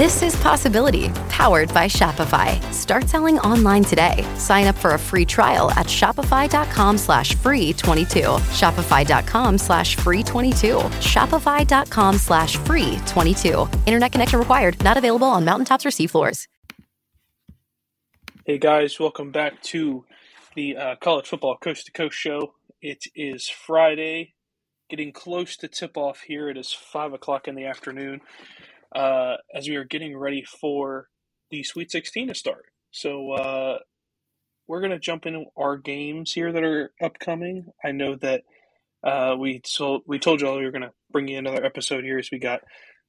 This 0.00 0.22
is 0.22 0.34
Possibility, 0.36 1.10
powered 1.28 1.74
by 1.74 1.84
Shopify. 1.84 2.58
Start 2.72 3.10
selling 3.10 3.38
online 3.40 3.84
today. 3.84 4.26
Sign 4.38 4.66
up 4.66 4.74
for 4.74 4.94
a 4.94 4.98
free 4.98 5.26
trial 5.26 5.70
at 5.72 5.88
shopify.com 5.88 6.96
slash 6.96 7.34
free 7.34 7.74
22. 7.74 8.20
Shopify.com 8.20 9.58
slash 9.58 9.96
free 9.96 10.22
22. 10.22 10.68
Shopify.com 10.78 12.16
slash 12.16 12.56
free 12.56 12.98
22. 13.04 13.68
Internet 13.84 14.12
connection 14.12 14.38
required. 14.38 14.82
Not 14.82 14.96
available 14.96 15.26
on 15.26 15.44
mountaintops 15.44 15.84
or 15.84 15.90
seafloors. 15.90 16.46
Hey 18.46 18.56
guys, 18.56 18.98
welcome 18.98 19.30
back 19.30 19.60
to 19.64 20.06
the 20.56 20.78
uh, 20.78 20.96
College 20.96 21.26
Football 21.26 21.58
Coast 21.58 21.84
to 21.84 21.92
Coast 21.92 22.16
show. 22.16 22.54
It 22.80 23.04
is 23.14 23.50
Friday, 23.50 24.32
getting 24.88 25.12
close 25.12 25.58
to 25.58 25.68
tip 25.68 25.98
off 25.98 26.22
here. 26.22 26.48
It 26.48 26.56
is 26.56 26.72
5 26.72 27.12
o'clock 27.12 27.48
in 27.48 27.54
the 27.54 27.66
afternoon 27.66 28.22
uh, 28.94 29.36
as 29.54 29.68
we 29.68 29.76
are 29.76 29.84
getting 29.84 30.16
ready 30.16 30.44
for 30.44 31.08
the 31.50 31.62
Sweet 31.62 31.90
16 31.90 32.28
to 32.28 32.34
start. 32.34 32.66
So 32.90 33.32
uh, 33.32 33.78
we're 34.66 34.80
going 34.80 34.92
to 34.92 34.98
jump 34.98 35.26
into 35.26 35.44
our 35.56 35.76
games 35.76 36.32
here 36.32 36.52
that 36.52 36.64
are 36.64 36.92
upcoming. 37.02 37.66
I 37.84 37.92
know 37.92 38.16
that 38.16 38.42
uh, 39.02 39.36
we 39.38 39.60
told 39.60 40.02
we 40.06 40.18
told 40.18 40.40
you 40.40 40.48
all 40.48 40.58
we 40.58 40.64
were 40.64 40.70
going 40.70 40.82
to 40.82 40.92
bring 41.10 41.28
you 41.28 41.38
another 41.38 41.64
episode 41.64 42.04
here 42.04 42.18
as 42.18 42.30
we 42.30 42.38
got 42.38 42.60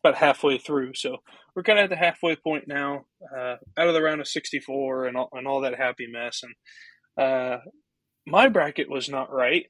about 0.03 0.18
halfway 0.18 0.58
through. 0.58 0.94
So 0.96 1.18
we're 1.56 1.64
kind 1.64 1.80
of 1.80 1.84
at 1.84 1.90
the 1.90 1.96
halfway 1.96 2.36
point 2.36 2.68
now, 2.68 3.06
uh, 3.36 3.56
out 3.78 3.88
of 3.88 3.94
the 3.94 4.02
round 4.02 4.22
of 4.22 4.28
64 4.28 5.06
and 5.06 5.18
all, 5.18 5.30
and 5.34 5.47
all 5.47 5.62
that 5.62 5.78
happy 5.78 6.08
mess. 6.08 6.41
And 6.44 7.24
uh, 7.24 7.58
my 8.25 8.50
bracket 8.50 8.90
was 8.90 9.09
not 9.09 9.31
right. 9.31 9.66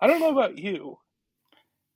I 0.00 0.06
don't 0.06 0.20
know 0.20 0.30
about 0.30 0.58
you. 0.58 0.98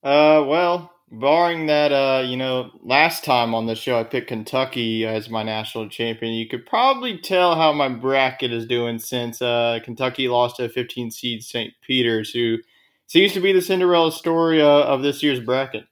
Uh, 0.02 0.42
well, 0.46 0.90
barring 1.10 1.66
that, 1.66 1.92
uh, 1.92 2.22
you 2.26 2.36
know, 2.36 2.70
last 2.82 3.24
time 3.24 3.54
on 3.54 3.66
the 3.66 3.74
show 3.74 3.98
I 3.98 4.04
picked 4.04 4.28
Kentucky 4.28 5.06
as 5.06 5.30
my 5.30 5.42
national 5.42 5.88
champion, 5.88 6.34
you 6.34 6.48
could 6.48 6.66
probably 6.66 7.18
tell 7.18 7.54
how 7.54 7.72
my 7.72 7.88
bracket 7.88 8.52
is 8.52 8.66
doing 8.66 8.98
since 8.98 9.40
uh, 9.40 9.78
Kentucky 9.84 10.28
lost 10.28 10.56
to 10.56 10.68
15 10.68 11.10
seed 11.10 11.42
St. 11.42 11.72
Peter's, 11.82 12.30
who 12.30 12.58
seems 13.06 13.32
to 13.32 13.40
be 13.40 13.52
the 13.52 13.62
Cinderella 13.62 14.12
story 14.12 14.60
uh, 14.60 14.66
of 14.66 15.02
this 15.02 15.22
year's 15.22 15.40
bracket. 15.40 15.84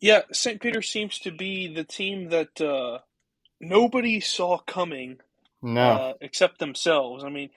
Yeah, 0.00 0.22
St. 0.32 0.60
Peter 0.60 0.80
seems 0.80 1.18
to 1.20 1.32
be 1.32 1.72
the 1.72 1.84
team 1.84 2.28
that 2.28 2.60
uh, 2.60 2.98
nobody 3.60 4.20
saw 4.20 4.58
coming, 4.58 5.18
no, 5.60 5.80
uh, 5.80 6.12
except 6.20 6.58
themselves. 6.60 7.24
I 7.24 7.30
mean, 7.30 7.50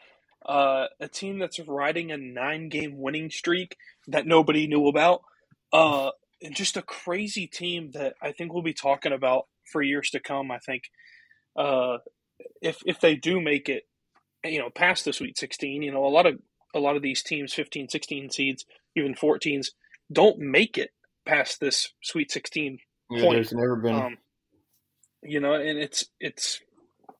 uh, 0.46 0.88
a 1.00 1.08
team 1.08 1.38
that's 1.38 1.60
riding 1.60 2.12
a 2.12 2.18
nine-game 2.18 3.00
winning 3.00 3.30
streak 3.30 3.78
that 4.08 4.26
nobody 4.26 4.66
knew 4.66 4.88
about. 4.88 5.22
Uh, 5.72 6.12
and 6.42 6.56
just 6.56 6.78
a 6.78 6.82
crazy 6.82 7.48
team 7.48 7.92
that 7.92 8.16
I 8.22 8.32
think 8.32 8.54
we'll 8.54 8.64
be 8.64 8.74
talking 8.74 9.14
about 9.14 9.48
for 9.72 9.82
years 9.82 10.10
to 10.12 10.20
come. 10.20 10.52
I 10.52 10.60
think 10.60 10.84
uh, 11.56 11.98
if 12.62 12.80
if 12.86 13.00
they 13.00 13.16
do 13.16 13.40
make 13.40 13.70
it, 13.70 13.84
you 14.44 14.60
know, 14.60 14.70
past 14.70 15.06
the 15.06 15.14
Sweet 15.14 15.38
16, 15.38 15.82
you 15.82 15.92
know, 15.92 16.06
a 16.06 16.08
lot 16.08 16.26
of 16.26 16.40
a 16.74 16.80
lot 16.80 16.96
of 16.96 17.02
these 17.02 17.22
teams, 17.22 17.54
15, 17.54 17.90
16 17.90 18.30
seeds, 18.32 18.66
even 18.96 19.14
14s, 19.14 19.68
don't 20.12 20.40
make 20.40 20.78
it 20.78 20.92
past 21.26 21.60
this 21.60 21.94
Sweet 22.02 22.32
16 22.32 22.80
yeah, 23.10 23.22
point. 23.22 23.36
there's 23.36 23.54
never 23.54 23.76
been. 23.76 23.96
Um, 23.96 24.18
you 25.24 25.40
know, 25.40 25.54
and 25.54 25.78
it's 25.78 26.06
it's 26.20 26.62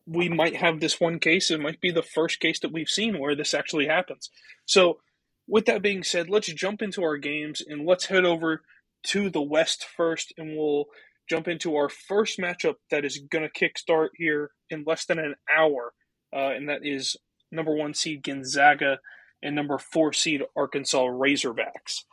we 0.08 0.30
might 0.30 0.56
have 0.56 0.80
this 0.80 1.00
one 1.00 1.20
case. 1.20 1.52
It 1.52 1.60
might 1.60 1.80
be 1.80 1.92
the 1.92 2.02
first 2.02 2.40
case 2.40 2.60
that 2.60 2.72
we've 2.72 2.90
seen 2.90 3.20
where 3.20 3.36
this 3.36 3.54
actually 3.54 3.88
happens. 3.88 4.30
So, 4.66 5.00
with 5.48 5.66
that 5.66 5.82
being 5.82 6.04
said, 6.04 6.30
let's 6.30 6.52
jump 6.54 6.82
into 6.82 7.04
our 7.04 7.18
games 7.18 7.62
and 7.66 7.86
let's 7.86 8.06
head 8.06 8.26
over 8.26 8.62
to 9.08 9.30
the 9.30 9.42
West 9.42 9.86
first, 9.98 10.34
and 10.38 10.56
we'll 10.56 10.86
jump 11.30 11.48
into 11.48 11.76
our 11.76 11.90
first 11.90 12.40
matchup 12.40 12.76
that 12.90 13.06
is 13.06 13.18
going 13.32 13.48
to 13.48 13.70
kickstart 13.70 14.10
here 14.16 14.52
in 14.70 14.84
less 14.86 15.06
than 15.06 15.20
an 15.20 15.36
hour, 15.56 15.94
uh, 16.36 16.52
and 16.52 16.70
that 16.70 16.82
is 16.84 17.16
number 17.52 17.76
one 17.76 17.94
seed 17.94 18.24
Gonzaga 18.24 19.00
and 19.42 19.56
number 19.56 19.78
four 19.78 20.14
seed 20.14 20.42
Arkansas 20.56 21.06
Razorbacks. 21.06 22.04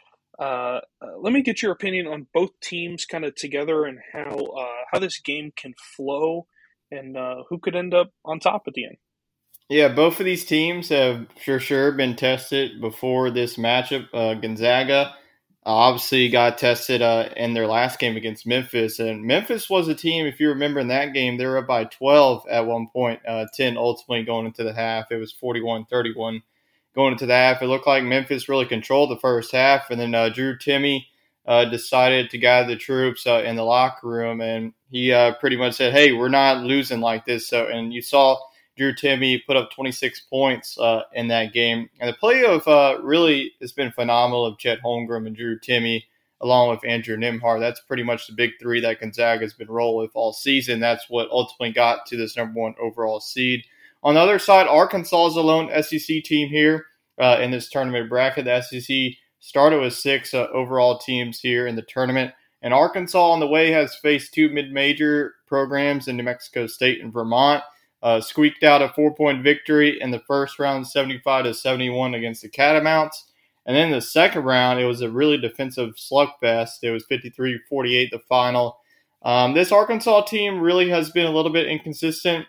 Uh, 0.41 0.81
uh, 1.03 1.19
let 1.21 1.33
me 1.33 1.43
get 1.43 1.63
your 1.63 1.73
opinion 1.73 2.07
on 2.07 2.29
both 2.33 2.51
teams 2.63 3.05
kind 3.05 3.25
of 3.25 3.35
together 3.35 3.85
and 3.85 3.99
how 4.13 4.37
uh, 4.37 4.85
how 4.93 4.99
this 4.99 5.21
game 5.21 5.51
can 5.57 5.75
flow 5.97 6.47
and 6.91 7.17
uh, 7.17 7.43
who 7.49 7.59
could 7.59 7.75
end 7.75 7.93
up 7.93 8.11
on 8.25 8.39
top 8.39 8.63
at 8.67 8.75
the 8.75 8.85
end. 8.85 8.97
Yeah, 9.69 9.89
both 9.89 10.19
of 10.19 10.25
these 10.25 10.47
teams 10.47 10.89
have 10.89 11.27
for 11.45 11.61
sure 11.61 11.93
been 11.93 12.17
tested 12.17 12.81
before 12.81 13.31
this 13.31 13.57
matchup. 13.57 14.09
Uh, 14.15 14.33
Gonzaga 14.35 15.15
obviously 15.67 16.31
got 16.31 16.57
tested 16.57 17.03
uh, 17.03 17.29
in 17.37 17.53
their 17.53 17.67
last 17.67 17.99
game 17.99 18.17
against 18.17 18.47
Memphis, 18.47 18.99
and 18.99 19.25
Memphis 19.25 19.69
was 19.69 19.87
a 19.89 19.95
team. 19.95 20.25
If 20.27 20.41
you 20.41 20.49
remember 20.49 20.81
in 20.81 20.89
that 20.89 21.13
game, 21.13 21.37
they 21.37 21.45
were 21.45 21.59
up 21.59 21.67
by 21.67 21.85
12 21.85 22.47
at 22.49 22.67
one 22.67 22.89
point, 22.89 23.21
10 23.55 23.77
ultimately 23.77 24.25
going 24.25 24.47
into 24.47 24.65
the 24.65 24.73
half. 24.73 25.13
It 25.13 25.19
was 25.19 25.35
41-31 25.35 26.41
going 26.95 27.13
into 27.13 27.27
the 27.27 27.35
half. 27.35 27.61
It 27.61 27.67
looked 27.67 27.87
like 27.87 28.05
Memphis 28.05 28.49
really 28.49 28.65
controlled 28.65 29.11
the 29.11 29.21
first 29.21 29.53
half, 29.53 29.91
and 29.91 30.01
then 30.01 30.15
uh, 30.15 30.31
Drew 30.31 30.57
Timme 30.57 31.05
uh, 31.47 31.67
decided 31.67 32.31
to 32.31 32.39
gather 32.39 32.69
the 32.69 32.77
troops 32.77 33.27
uh, 33.27 33.43
in 33.45 33.57
the 33.57 33.65
locker 33.65 34.09
room, 34.09 34.41
and 34.41 34.73
he 34.91 35.13
uh, 35.13 35.35
pretty 35.35 35.57
much 35.57 35.75
said, 35.75 35.93
"Hey, 35.93 36.13
we're 36.13 36.29
not 36.31 36.65
losing 36.65 37.01
like 37.01 37.27
this." 37.27 37.49
So, 37.49 37.67
and 37.67 37.93
you 37.93 38.01
saw 38.01 38.39
Drew 38.79 38.95
Timme 38.95 39.45
put 39.47 39.57
up 39.57 39.71
26 39.73 40.21
points 40.31 40.79
uh, 40.79 41.03
in 41.13 41.29
that 41.29 41.53
game, 41.53 41.91
and 42.01 42.09
the 42.09 42.17
play 42.17 42.45
of 42.45 42.67
uh, 42.67 42.99
really 43.03 43.53
has 43.61 43.73
been 43.73 43.93
phenomenal 43.93 44.47
of 44.47 44.59
Chet 44.59 44.81
Holmgren 44.81 45.27
and 45.27 45.37
Drew 45.37 45.59
Timme, 45.59 46.03
along 46.41 46.71
with 46.71 46.85
Andrew 46.85 47.17
Nembhard. 47.17 47.61
That's 47.61 47.81
pretty 47.81 48.05
much 48.05 48.27
the 48.27 48.35
big 48.35 48.53
three 48.61 48.81
that 48.81 49.01
Gonzaga 49.01 49.43
has 49.43 49.53
been 49.53 49.69
rolling 49.69 50.07
with 50.07 50.13
all 50.15 50.33
season. 50.33 50.81
That's 50.81 51.11
what 51.11 51.29
ultimately 51.31 51.73
got 51.73 52.07
to 52.07 52.17
this 52.17 52.37
number 52.37 52.59
one 52.59 52.75
overall 52.81 53.21
seed. 53.21 53.65
On 54.03 54.15
the 54.15 54.21
other 54.21 54.39
side, 54.39 54.69
Arkansas 54.69 55.27
is 55.27 55.35
the 55.35 55.43
lone 55.43 55.71
SEC 55.83 56.23
team 56.25 56.49
here 56.49 56.87
uh, 57.19 57.39
in 57.41 57.51
this 57.51 57.69
tournament 57.69 58.09
bracket. 58.09 58.45
The 58.45 58.63
SEC 58.63 59.19
started 59.41 59.81
with 59.81 59.95
six 59.95 60.35
uh, 60.35 60.47
overall 60.53 60.99
teams 60.99 61.41
here 61.41 61.67
in 61.67 61.77
the 61.77 61.83
tournament. 61.83 62.33
And 62.63 62.75
Arkansas 62.75 63.31
on 63.31 63.41
the 63.41 63.47
way 63.47 63.71
has 63.71 63.97
faced 63.97 64.35
two 64.35 64.49
mid-major 64.49 65.35
programs 65.47 66.09
in 66.09 66.17
New 66.17 66.25
Mexico 66.25 66.67
State 66.67 67.01
and 67.01 67.13
Vermont. 67.13 67.63
Uh, 68.03 68.21
squeaked 68.21 68.63
out 68.63 68.83
a 68.83 68.89
four-point 68.91 69.43
victory 69.43 70.01
in 70.01 70.11
the 70.11 70.21
first 70.21 70.59
round, 70.59 70.87
75 70.87 71.45
to 71.45 71.55
71 71.55 72.15
against 72.15 72.43
the 72.43 72.49
Catamounts. 72.49 73.25
And 73.67 73.77
then 73.77 73.91
the 73.91 74.01
second 74.01 74.45
round, 74.45 74.81
it 74.81 74.87
was 74.87 75.03
a 75.03 75.11
really 75.11 75.37
defensive 75.37 75.97
slugfest. 75.97 76.79
It 76.83 76.91
was 76.91 77.05
53-48 77.11 78.11
the 78.11 78.21
final. 78.29 78.79
Um, 79.23 79.55
this 79.55 79.73
Arkansas 79.73 80.23
team 80.23 80.61
really 80.61 80.89
has 80.91 81.11
been 81.11 81.27
a 81.27 81.33
little 81.33 81.53
bit 81.53 81.67
inconsistent, 81.67 82.47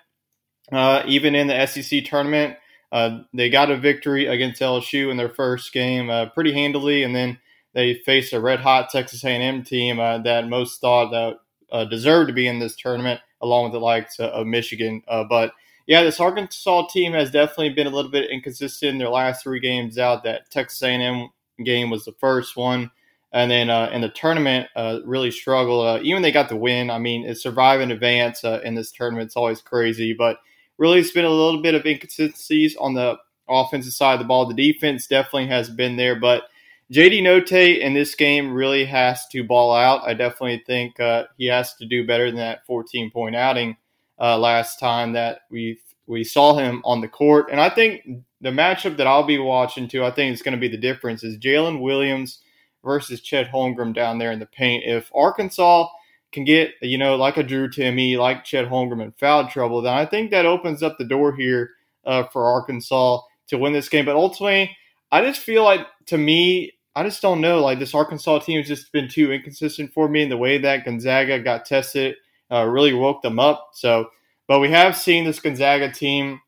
uh, 0.71 1.03
even 1.07 1.35
in 1.35 1.47
the 1.47 1.65
SEC 1.65 2.05
tournament. 2.05 2.57
Uh, 2.91 3.19
they 3.33 3.49
got 3.49 3.71
a 3.71 3.77
victory 3.77 4.27
against 4.27 4.61
LSU 4.61 5.11
in 5.11 5.17
their 5.17 5.29
first 5.29 5.73
game 5.73 6.09
uh, 6.09 6.27
pretty 6.27 6.53
handily, 6.53 7.03
and 7.03 7.15
then 7.15 7.37
they 7.73 7.95
faced 8.05 8.33
a 8.33 8.39
red 8.39 8.59
hot 8.59 8.89
Texas 8.89 9.23
A&M 9.23 9.63
team 9.63 9.99
uh, 9.99 10.17
that 10.19 10.47
most 10.47 10.81
thought 10.81 11.11
that 11.11 11.37
uh, 11.71 11.85
deserved 11.85 12.29
to 12.29 12.33
be 12.33 12.47
in 12.47 12.59
this 12.59 12.75
tournament, 12.75 13.19
along 13.41 13.65
with 13.65 13.73
the 13.73 13.79
likes 13.79 14.19
of 14.19 14.47
Michigan. 14.47 15.01
Uh, 15.07 15.23
but 15.23 15.53
yeah, 15.87 16.03
this 16.03 16.19
Arkansas 16.19 16.87
team 16.87 17.13
has 17.13 17.31
definitely 17.31 17.69
been 17.69 17.87
a 17.87 17.91
little 17.91 18.11
bit 18.11 18.29
inconsistent 18.29 18.91
in 18.91 18.97
their 18.97 19.09
last 19.09 19.43
three 19.43 19.59
games 19.59 19.97
out. 19.97 20.23
That 20.23 20.49
Texas 20.51 20.81
A&M 20.83 21.29
game 21.63 21.89
was 21.89 22.05
the 22.05 22.15
first 22.19 22.55
one, 22.55 22.91
and 23.31 23.49
then 23.49 23.69
uh, 23.69 23.89
in 23.91 24.01
the 24.01 24.09
tournament, 24.09 24.67
really 25.05 25.31
struggled. 25.31 26.03
even 26.05 26.21
they 26.21 26.31
got 26.31 26.49
the 26.49 26.55
win. 26.55 26.89
I 26.91 26.99
mean, 26.99 27.25
it's 27.25 27.41
survive 27.41 27.81
in 27.81 27.91
advance 27.91 28.43
in 28.43 28.75
this 28.75 28.91
tournament. 28.91 29.27
It's 29.27 29.35
always 29.35 29.61
crazy, 29.61 30.13
but 30.13 30.37
really 30.77 30.99
it's 30.99 31.11
been 31.11 31.25
a 31.25 31.29
little 31.29 31.61
bit 31.61 31.75
of 31.75 31.85
inconsistencies 31.85 32.75
on 32.77 32.93
the 32.93 33.17
offensive 33.47 33.93
side 33.93 34.13
of 34.13 34.19
the 34.19 34.25
ball. 34.25 34.47
The 34.47 34.53
defense 34.53 35.07
definitely 35.07 35.47
has 35.47 35.69
been 35.69 35.97
there, 35.97 36.19
but 36.19 36.43
JD 36.91 37.21
Notae 37.21 37.79
in 37.79 37.93
this 37.93 38.15
game 38.15 38.51
really 38.51 38.83
has 38.85 39.27
to 39.27 39.43
ball 39.43 39.73
out. 39.73 40.07
I 40.07 40.13
definitely 40.15 40.63
think 40.65 40.99
uh, 40.99 41.25
he 41.37 41.45
has 41.45 41.75
to 41.75 41.85
do 41.85 42.05
better 42.05 42.27
than 42.27 42.37
that 42.37 42.65
14 42.65 43.11
point 43.11 43.35
outing 43.35 43.77
uh, 44.19 44.37
last 44.37 44.79
time 44.79 45.13
that 45.13 45.41
we 45.51 45.79
we 46.07 46.23
saw 46.23 46.57
him 46.57 46.81
on 46.85 47.01
the 47.01 47.07
court. 47.07 47.49
And 47.51 47.61
I 47.61 47.69
think 47.69 48.01
the 48.41 48.49
matchup 48.49 48.97
that 48.97 49.05
I'll 49.05 49.23
be 49.23 49.37
watching 49.37 49.87
too, 49.87 50.03
I 50.03 50.09
think 50.09 50.33
it's 50.33 50.41
going 50.41 50.55
to 50.55 50.59
be 50.59 50.67
the 50.67 50.77
difference 50.77 51.23
is 51.23 51.37
Jaylin 51.37 51.81
Williams 51.81 52.39
versus 52.83 53.21
Chet 53.21 53.51
Holmgren 53.51 53.93
down 53.93 54.17
there 54.17 54.31
in 54.31 54.39
the 54.39 54.47
paint. 54.47 54.83
If 54.85 55.11
Arkansas 55.13 55.87
can 56.31 56.45
get, 56.45 56.71
you 56.81 56.97
know, 56.97 57.15
like 57.15 57.37
a 57.37 57.43
Drew 57.43 57.69
Timme, 57.69 58.17
like 58.17 58.43
Chet 58.43 58.67
Holmgren 58.67 59.03
in 59.03 59.11
foul 59.13 59.47
trouble, 59.47 59.83
then 59.83 59.93
I 59.93 60.05
think 60.05 60.31
that 60.31 60.47
opens 60.47 60.81
up 60.81 60.97
the 60.97 61.05
door 61.05 61.35
here 61.35 61.71
uh, 62.05 62.23
for 62.23 62.45
Arkansas 62.45 63.21
to 63.47 63.57
win 63.59 63.73
this 63.73 63.89
game. 63.89 64.05
But 64.05 64.15
ultimately, 64.15 64.75
I 65.11 65.21
just 65.21 65.41
feel 65.41 65.63
like, 65.63 65.85
to 66.07 66.17
me, 66.17 66.73
I 66.99 67.03
just 67.03 67.21
don't 67.21 67.39
know. 67.39 67.61
Like, 67.61 67.79
this 67.79 67.95
Arkansas 67.95 68.39
team 68.39 68.57
has 68.57 68.67
just 68.67 68.91
been 68.91 69.07
too 69.07 69.31
inconsistent 69.31 69.93
for 69.93 70.09
me 70.09 70.23
and 70.23 70.31
the 70.31 70.35
way 70.37 70.57
that 70.57 70.83
Gonzaga 70.83 71.39
got 71.39 71.65
tested, 71.65 72.15
uh, 72.51 72.65
really 72.65 72.93
woke 72.93 73.21
them 73.21 73.39
up. 73.39 73.69
So, 73.71 74.09
but 74.47 74.59
we 74.59 74.69
have 74.71 74.97
seen 74.97 75.23
this 75.23 75.39
Gonzaga 75.39 75.93
team 75.93 76.41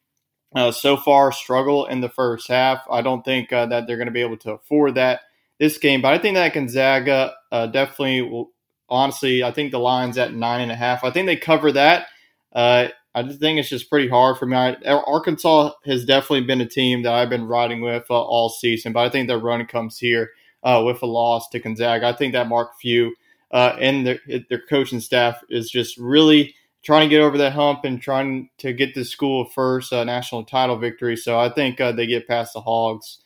uh, 0.54 0.72
so 0.72 0.98
far 0.98 1.32
struggle 1.32 1.86
in 1.86 2.02
the 2.02 2.10
first 2.10 2.50
half. 2.50 2.84
I 2.92 3.02
don't 3.02 3.24
think 3.24 3.54
uh, 3.54 3.68
that 3.68 3.88
they're 3.88 3.96
going 3.96 4.08
to 4.08 4.12
be 4.12 4.22
able 4.22 4.38
to 4.40 4.52
afford 4.52 4.96
that 4.96 5.22
this 5.58 5.78
game, 5.78 6.02
but 6.02 6.14
I 6.14 6.18
think 6.18 6.36
that 6.36 6.54
Gonzaga 6.54 7.34
uh, 7.52 7.68
definitely 7.68 8.22
will 8.22 8.52
honestly, 8.90 9.42
I 9.42 9.52
think 9.52 9.72
the 9.72 9.80
line's 9.80 10.18
at 10.18 10.34
nine 10.34 10.60
and 10.60 10.72
a 10.72 10.76
half. 10.76 11.06
I 11.06 11.12
think 11.12 11.28
they 11.28 11.38
cover 11.38 11.72
that. 11.72 12.08
Uh, 12.52 12.90
I 13.16 13.24
just 13.24 13.40
think 13.40 13.58
it's 13.58 13.70
just 13.70 13.90
pretty 13.90 14.10
hard 14.10 14.38
for 14.38 14.46
me. 14.46 14.58
I, 14.58 14.76
Arkansas 14.86 15.72
has 15.86 16.04
definitely 16.04 16.42
been 16.42 16.60
a 16.60 16.68
team 16.68 17.04
that 17.04 17.14
I've 17.14 17.30
been 17.30 17.46
riding 17.46 17.82
with 17.82 18.06
uh, 18.10 18.22
all 18.22 18.50
season, 18.50 18.92
but 18.92 19.06
I 19.06 19.10
think 19.10 19.28
their 19.28 19.38
run 19.38 19.66
comes 19.66 19.98
here 19.98 20.32
uh, 20.64 20.84
with 20.86 21.02
a 21.02 21.06
loss 21.06 21.50
to 21.50 21.60
Gonzaga. 21.60 22.08
I 22.08 22.14
think 22.14 22.34
that 22.34 22.48
Mark 22.48 22.80
Few 22.80 23.16
uh, 23.52 23.76
and 23.80 24.06
their, 24.06 24.20
their 24.50 24.62
coaching 24.70 25.00
staff 25.00 25.42
is 25.50 25.70
just 25.70 25.98
really 25.98 26.56
trying 26.84 27.08
to 27.08 27.16
get 27.16 27.22
over 27.22 27.38
that 27.38 27.54
hump 27.54 27.84
and 27.84 28.02
trying 28.02 28.50
to 28.58 28.74
get 28.74 28.96
the 28.96 29.06
school 29.06 29.46
first 29.46 29.94
uh, 29.94 30.04
national 30.04 30.46
title 30.46 30.78
victory. 30.78 31.16
So 31.16 31.38
I 31.38 31.50
think 31.50 31.80
uh, 31.80 31.92
they 31.92 32.08
get 32.08 32.28
past 32.28 32.54
the 32.54 32.62
Hogs 32.62 33.20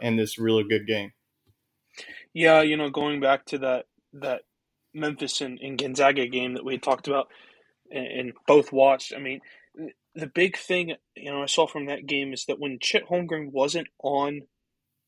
in 0.00 0.16
this 0.16 0.38
really 0.38 0.64
good 0.64 0.86
game. 0.86 1.12
Yeah, 2.32 2.60
you 2.60 2.76
know, 2.76 2.90
going 2.90 3.20
back 3.20 3.46
to 3.46 3.58
that 3.58 3.86
that 4.12 4.42
Memphis 4.96 5.40
and, 5.40 5.58
and 5.60 5.78
Gonzaga 5.78 6.26
game 6.26 6.54
that 6.54 6.64
we 6.64 6.78
talked 6.78 7.08
about 7.08 7.28
and, 7.90 8.06
and, 8.06 8.32
both 8.46 8.72
watched. 8.72 9.14
I 9.14 9.18
mean, 9.18 9.40
the 10.14 10.26
big 10.26 10.56
thing 10.56 10.94
you 11.14 11.30
know 11.30 11.42
I 11.42 11.46
saw 11.46 11.66
from 11.66 11.86
that 11.86 12.06
game 12.06 12.32
is 12.32 12.46
that 12.46 12.58
when 12.58 12.78
Chet 12.80 13.06
Holmgren 13.08 13.52
wasn't 13.52 13.88
on 14.02 14.42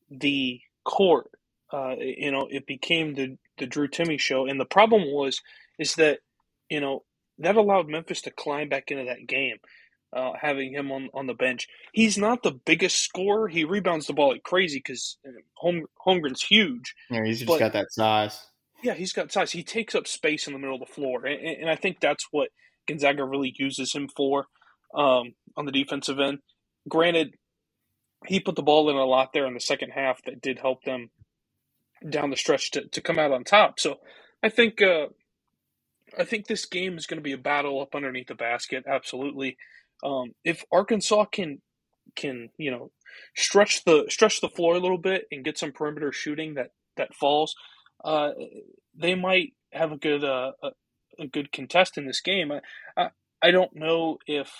the 0.09 0.61
court, 0.83 1.29
uh, 1.71 1.95
you 1.99 2.31
know, 2.31 2.47
it 2.49 2.65
became 2.65 3.13
the 3.15 3.37
the 3.57 3.67
Drew 3.67 3.87
Timme 3.87 4.19
show, 4.19 4.45
and 4.45 4.59
the 4.59 4.65
problem 4.65 5.03
was 5.11 5.41
is 5.77 5.95
that 5.95 6.19
you 6.69 6.79
know 6.79 7.03
that 7.37 7.55
allowed 7.55 7.87
Memphis 7.87 8.21
to 8.23 8.31
climb 8.31 8.69
back 8.69 8.91
into 8.91 9.05
that 9.05 9.27
game. 9.27 9.57
Uh, 10.11 10.31
having 10.41 10.73
him 10.73 10.91
on, 10.91 11.07
on 11.13 11.27
the 11.27 11.35
bench. 11.35 11.67
He's 11.93 12.17
not 12.17 12.41
the 12.41 12.59
biggest 12.65 13.03
scorer. 13.03 13.47
He 13.47 13.63
rebounds 13.63 14.07
the 14.07 14.13
ball 14.13 14.29
like 14.29 14.41
crazy 14.41 14.79
because 14.79 15.19
uh, 15.23 15.29
Holm, 15.53 15.85
Holmgren's 16.03 16.41
huge. 16.41 16.95
Yeah, 17.11 17.23
he's 17.23 17.41
just 17.41 17.47
but, 17.47 17.59
got 17.59 17.73
that 17.73 17.91
size. 17.91 18.43
Yeah, 18.81 18.95
he's 18.95 19.13
got 19.13 19.31
size. 19.31 19.51
He 19.51 19.63
takes 19.63 19.93
up 19.93 20.07
space 20.07 20.47
in 20.47 20.53
the 20.53 20.57
middle 20.57 20.73
of 20.73 20.79
the 20.79 20.91
floor, 20.91 21.27
and, 21.27 21.39
and 21.39 21.69
I 21.69 21.75
think 21.75 21.99
that's 21.99 22.25
what 22.31 22.49
Gonzaga 22.87 23.23
really 23.23 23.53
uses 23.59 23.93
him 23.93 24.09
for 24.17 24.47
um, 24.95 25.33
on 25.55 25.65
the 25.65 25.71
defensive 25.71 26.19
end. 26.19 26.39
Granted, 26.87 27.35
he 28.25 28.39
put 28.39 28.55
the 28.55 28.63
ball 28.63 28.89
in 28.89 28.95
a 28.95 29.05
lot 29.05 29.31
there 29.31 29.45
in 29.45 29.53
the 29.53 29.59
second 29.59 29.91
half 29.91 30.23
that 30.23 30.41
did 30.41 30.57
help 30.57 30.83
them 30.83 31.11
down 32.07 32.29
the 32.29 32.37
stretch 32.37 32.71
to, 32.71 32.87
to 32.87 33.01
come 33.01 33.19
out 33.19 33.31
on 33.31 33.43
top. 33.43 33.79
So 33.79 33.99
I 34.43 34.49
think 34.49 34.81
uh, 34.81 35.07
I 36.17 36.23
think 36.23 36.47
this 36.47 36.65
game 36.65 36.97
is 36.97 37.05
going 37.05 37.17
to 37.17 37.23
be 37.23 37.33
a 37.33 37.37
battle 37.37 37.81
up 37.81 37.95
underneath 37.95 38.27
the 38.27 38.35
basket. 38.35 38.85
Absolutely. 38.87 39.57
Um, 40.03 40.33
if 40.43 40.63
Arkansas 40.71 41.25
can 41.25 41.61
can 42.15 42.49
you 42.57 42.71
know 42.71 42.91
stretch 43.35 43.83
the 43.85 44.05
stretch 44.09 44.41
the 44.41 44.49
floor 44.49 44.75
a 44.75 44.79
little 44.79 44.97
bit 44.97 45.27
and 45.31 45.43
get 45.43 45.57
some 45.57 45.71
perimeter 45.71 46.11
shooting 46.11 46.55
that 46.55 46.71
that 46.97 47.13
falls, 47.13 47.55
uh, 48.03 48.31
they 48.95 49.15
might 49.15 49.53
have 49.71 49.91
a 49.91 49.97
good 49.97 50.23
uh, 50.23 50.51
a, 50.63 50.69
a, 51.19 51.27
good 51.27 51.51
contest 51.51 51.97
in 51.97 52.05
this 52.05 52.21
game. 52.21 52.51
I 52.51 52.61
I, 52.95 53.09
I 53.41 53.51
don't 53.51 53.75
know 53.75 54.17
if 54.25 54.51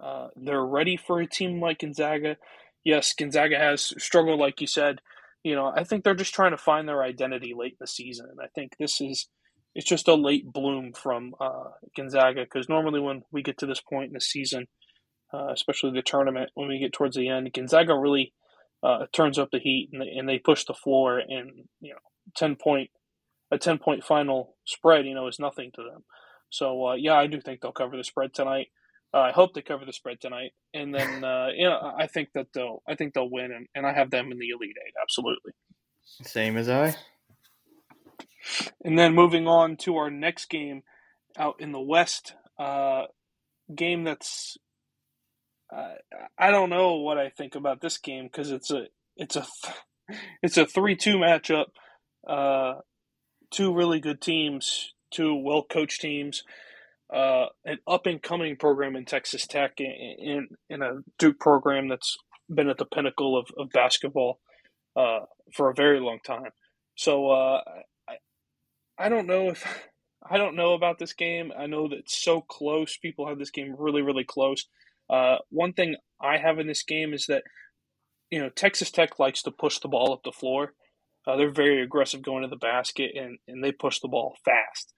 uh, 0.00 0.28
they're 0.36 0.64
ready 0.64 0.96
for 0.96 1.20
a 1.20 1.26
team 1.26 1.60
like 1.60 1.80
Gonzaga. 1.80 2.36
Yes, 2.84 3.14
Gonzaga 3.14 3.58
has 3.58 3.92
struggled, 3.98 4.38
like 4.38 4.60
you 4.60 4.66
said. 4.66 5.00
You 5.46 5.54
know, 5.54 5.72
I 5.72 5.84
think 5.84 6.02
they're 6.02 6.16
just 6.16 6.34
trying 6.34 6.50
to 6.50 6.56
find 6.58 6.88
their 6.88 7.04
identity 7.04 7.54
late 7.56 7.74
in 7.74 7.76
the 7.78 7.86
season, 7.86 8.26
I 8.42 8.48
think 8.56 8.72
this 8.80 9.00
is 9.00 9.28
it's 9.76 9.88
just 9.88 10.08
a 10.08 10.14
late 10.14 10.52
bloom 10.52 10.92
from 10.92 11.36
uh, 11.40 11.70
Gonzaga 11.96 12.42
because 12.42 12.68
normally 12.68 12.98
when 12.98 13.22
we 13.30 13.44
get 13.44 13.56
to 13.58 13.66
this 13.66 13.80
point 13.80 14.08
in 14.08 14.14
the 14.14 14.20
season, 14.20 14.66
uh, 15.32 15.52
especially 15.52 15.92
the 15.92 16.02
tournament, 16.02 16.50
when 16.54 16.66
we 16.66 16.80
get 16.80 16.92
towards 16.92 17.14
the 17.14 17.28
end, 17.28 17.52
Gonzaga 17.52 17.96
really 17.96 18.32
uh, 18.82 19.06
turns 19.12 19.38
up 19.38 19.50
the 19.52 19.60
heat 19.60 19.90
and 19.92 20.02
they, 20.02 20.08
and 20.18 20.28
they 20.28 20.40
push 20.40 20.64
the 20.64 20.74
floor 20.74 21.20
and 21.20 21.52
you 21.80 21.92
know 21.92 22.00
10 22.36 22.56
point 22.56 22.90
a 23.52 23.58
10 23.58 23.78
point 23.78 24.02
final 24.02 24.56
spread 24.66 25.06
you 25.06 25.14
know 25.14 25.28
is 25.28 25.38
nothing 25.38 25.70
to 25.76 25.82
them. 25.84 26.02
So 26.50 26.88
uh, 26.88 26.94
yeah 26.94 27.14
i 27.14 27.28
do 27.28 27.40
think 27.40 27.60
they'll 27.60 27.70
cover 27.70 27.96
the 27.96 28.02
spread 28.02 28.34
tonight 28.34 28.66
uh, 29.14 29.18
i 29.18 29.32
hope 29.32 29.54
they 29.54 29.62
cover 29.62 29.84
the 29.84 29.92
spread 29.92 30.20
tonight. 30.20 30.52
And 30.74 30.94
then 30.94 31.24
uh, 31.24 31.48
you 31.54 31.64
know 31.64 31.92
i 31.98 32.06
think 32.06 32.30
that 32.34 32.48
they'll 32.54 32.82
i 32.88 32.94
think 32.94 33.14
they'll 33.14 33.30
win 33.30 33.52
and, 33.52 33.66
and 33.74 33.86
i 33.86 33.92
have 33.92 34.10
them 34.10 34.32
in 34.32 34.38
the 34.38 34.50
elite 34.50 34.76
eight 34.86 34.94
absolutely. 35.00 35.52
Same 36.04 36.56
as 36.56 36.68
i. 36.68 36.94
And 38.84 38.98
then 38.98 39.14
moving 39.14 39.48
on 39.48 39.76
to 39.78 39.96
our 39.96 40.10
next 40.10 40.48
game 40.48 40.82
out 41.36 41.56
in 41.60 41.72
the 41.72 41.80
west 41.80 42.34
uh, 42.58 43.04
game 43.74 44.04
that's 44.04 44.56
uh, 45.74 45.94
I 46.38 46.50
don't 46.50 46.70
know 46.70 46.96
what 46.96 47.18
I 47.18 47.30
think 47.30 47.54
about 47.54 47.80
this 47.80 47.98
game 47.98 48.24
because 48.24 48.50
it's 48.50 48.70
a 48.70 48.86
it's 49.16 49.36
a 49.36 49.46
it's 50.42 50.56
a 50.56 50.66
three 50.66 50.96
two 50.96 51.16
matchup. 51.16 51.66
Uh, 52.26 52.80
two 53.50 53.74
really 53.74 54.00
good 54.00 54.20
teams, 54.20 54.92
two 55.10 55.34
well 55.34 55.62
coached 55.62 56.00
teams, 56.00 56.44
uh, 57.14 57.46
an 57.64 57.78
up 57.86 58.06
and 58.06 58.22
coming 58.22 58.56
program 58.56 58.96
in 58.96 59.04
Texas 59.04 59.46
Tech, 59.46 59.74
in, 59.78 60.48
in, 60.68 60.82
a 60.82 61.00
Duke 61.18 61.38
program 61.38 61.88
that's 61.88 62.16
been 62.52 62.68
at 62.68 62.78
the 62.78 62.84
pinnacle 62.84 63.38
of, 63.38 63.46
of 63.56 63.70
basketball 63.70 64.40
uh, 64.96 65.20
for 65.52 65.70
a 65.70 65.74
very 65.74 66.00
long 66.00 66.18
time. 66.24 66.50
So 66.96 67.30
uh, 67.30 67.60
I, 68.08 68.14
I 68.98 69.08
don't 69.08 69.26
know 69.26 69.50
if 69.50 69.64
I 70.28 70.38
don't 70.38 70.56
know 70.56 70.74
about 70.74 70.98
this 70.98 71.12
game. 71.12 71.52
I 71.56 71.66
know 71.66 71.88
that 71.88 71.98
it's 71.98 72.20
so 72.20 72.40
close. 72.40 72.96
People 72.96 73.28
have 73.28 73.38
this 73.38 73.50
game 73.50 73.76
really, 73.78 74.02
really 74.02 74.24
close. 74.24 74.66
Uh, 75.08 75.36
one 75.50 75.72
thing 75.72 75.94
I 76.20 76.38
have 76.38 76.58
in 76.58 76.66
this 76.66 76.82
game 76.82 77.14
is 77.14 77.26
that 77.26 77.44
you 78.30 78.40
know 78.40 78.48
Texas 78.48 78.90
Tech 78.90 79.20
likes 79.20 79.42
to 79.42 79.52
push 79.52 79.78
the 79.78 79.88
ball 79.88 80.12
up 80.12 80.22
the 80.24 80.32
floor. 80.32 80.72
Uh, 81.26 81.36
they're 81.36 81.50
very 81.50 81.82
aggressive 81.82 82.22
going 82.22 82.42
to 82.42 82.48
the 82.48 82.56
basket 82.56 83.10
and, 83.16 83.38
and 83.48 83.62
they 83.62 83.72
push 83.72 83.98
the 84.00 84.08
ball 84.08 84.36
fast. 84.44 84.92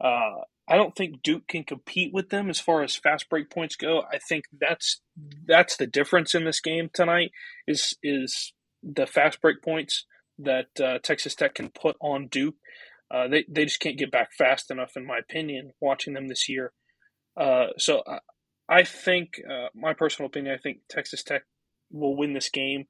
Uh, 0.00 0.42
I 0.68 0.76
don't 0.76 0.94
think 0.94 1.22
Duke 1.22 1.48
can 1.48 1.64
compete 1.64 2.12
with 2.12 2.28
them 2.28 2.50
as 2.50 2.60
far 2.60 2.82
as 2.82 2.94
fast 2.94 3.30
break 3.30 3.50
points 3.50 3.74
go. 3.74 4.02
I 4.12 4.18
think 4.18 4.44
that's 4.60 5.00
that's 5.46 5.76
the 5.76 5.86
difference 5.86 6.34
in 6.34 6.44
this 6.44 6.60
game 6.60 6.90
tonight 6.92 7.30
is 7.66 7.96
is 8.02 8.52
the 8.82 9.06
fast 9.06 9.40
break 9.40 9.62
points 9.62 10.04
that 10.38 10.66
uh, 10.80 10.98
Texas 11.02 11.34
Tech 11.34 11.54
can 11.54 11.70
put 11.70 11.96
on 12.00 12.28
Duke. 12.28 12.56
Uh, 13.10 13.28
they 13.28 13.44
they 13.48 13.64
just 13.64 13.80
can't 13.80 13.98
get 13.98 14.12
back 14.12 14.28
fast 14.36 14.70
enough, 14.70 14.92
in 14.94 15.06
my 15.06 15.18
opinion. 15.18 15.72
Watching 15.80 16.12
them 16.12 16.28
this 16.28 16.48
year, 16.48 16.72
uh, 17.38 17.68
so 17.78 18.02
I, 18.06 18.18
I 18.68 18.84
think 18.84 19.40
uh, 19.50 19.68
my 19.74 19.94
personal 19.94 20.26
opinion, 20.26 20.54
I 20.54 20.58
think 20.60 20.80
Texas 20.90 21.22
Tech 21.22 21.42
will 21.90 22.14
win 22.14 22.34
this 22.34 22.50
game 22.50 22.84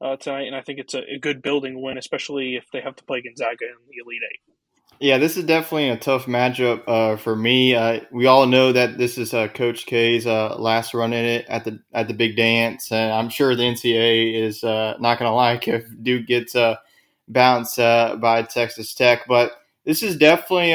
uh, 0.00 0.16
tonight, 0.16 0.46
and 0.46 0.56
I 0.56 0.62
think 0.62 0.80
it's 0.80 0.94
a, 0.94 1.02
a, 1.14 1.18
good 1.20 1.40
building 1.42 1.80
win, 1.80 1.98
especially 1.98 2.56
if 2.56 2.64
they 2.72 2.80
have 2.80 2.96
to 2.96 3.04
play 3.04 3.22
Gonzaga 3.22 3.66
in 3.66 3.76
the 3.88 4.02
Elite 4.04 4.22
Eight. 4.28 4.54
Yeah, 5.00 5.16
this 5.16 5.38
is 5.38 5.44
definitely 5.44 5.88
a 5.88 5.96
tough 5.96 6.26
matchup 6.26 6.82
uh, 6.86 7.16
for 7.16 7.34
me. 7.34 7.74
Uh, 7.74 8.00
we 8.12 8.26
all 8.26 8.46
know 8.46 8.70
that 8.70 8.98
this 8.98 9.16
is 9.16 9.32
uh, 9.32 9.48
Coach 9.48 9.86
K's 9.86 10.26
uh, 10.26 10.54
last 10.58 10.92
run 10.92 11.14
in 11.14 11.24
it 11.24 11.46
at 11.48 11.64
the 11.64 11.80
at 11.94 12.06
the 12.06 12.12
big 12.12 12.36
dance, 12.36 12.92
and 12.92 13.10
I'm 13.10 13.30
sure 13.30 13.56
the 13.56 13.62
NCAA 13.62 14.34
is 14.34 14.62
uh, 14.62 14.96
not 15.00 15.18
going 15.18 15.30
to 15.30 15.34
like 15.34 15.66
if 15.68 15.86
Duke 16.02 16.26
gets 16.26 16.54
bounced 17.28 17.78
by 17.78 18.42
Texas 18.42 18.92
Tech. 18.92 19.26
But 19.26 19.52
this 19.86 20.02
is 20.02 20.16
definitely 20.18 20.72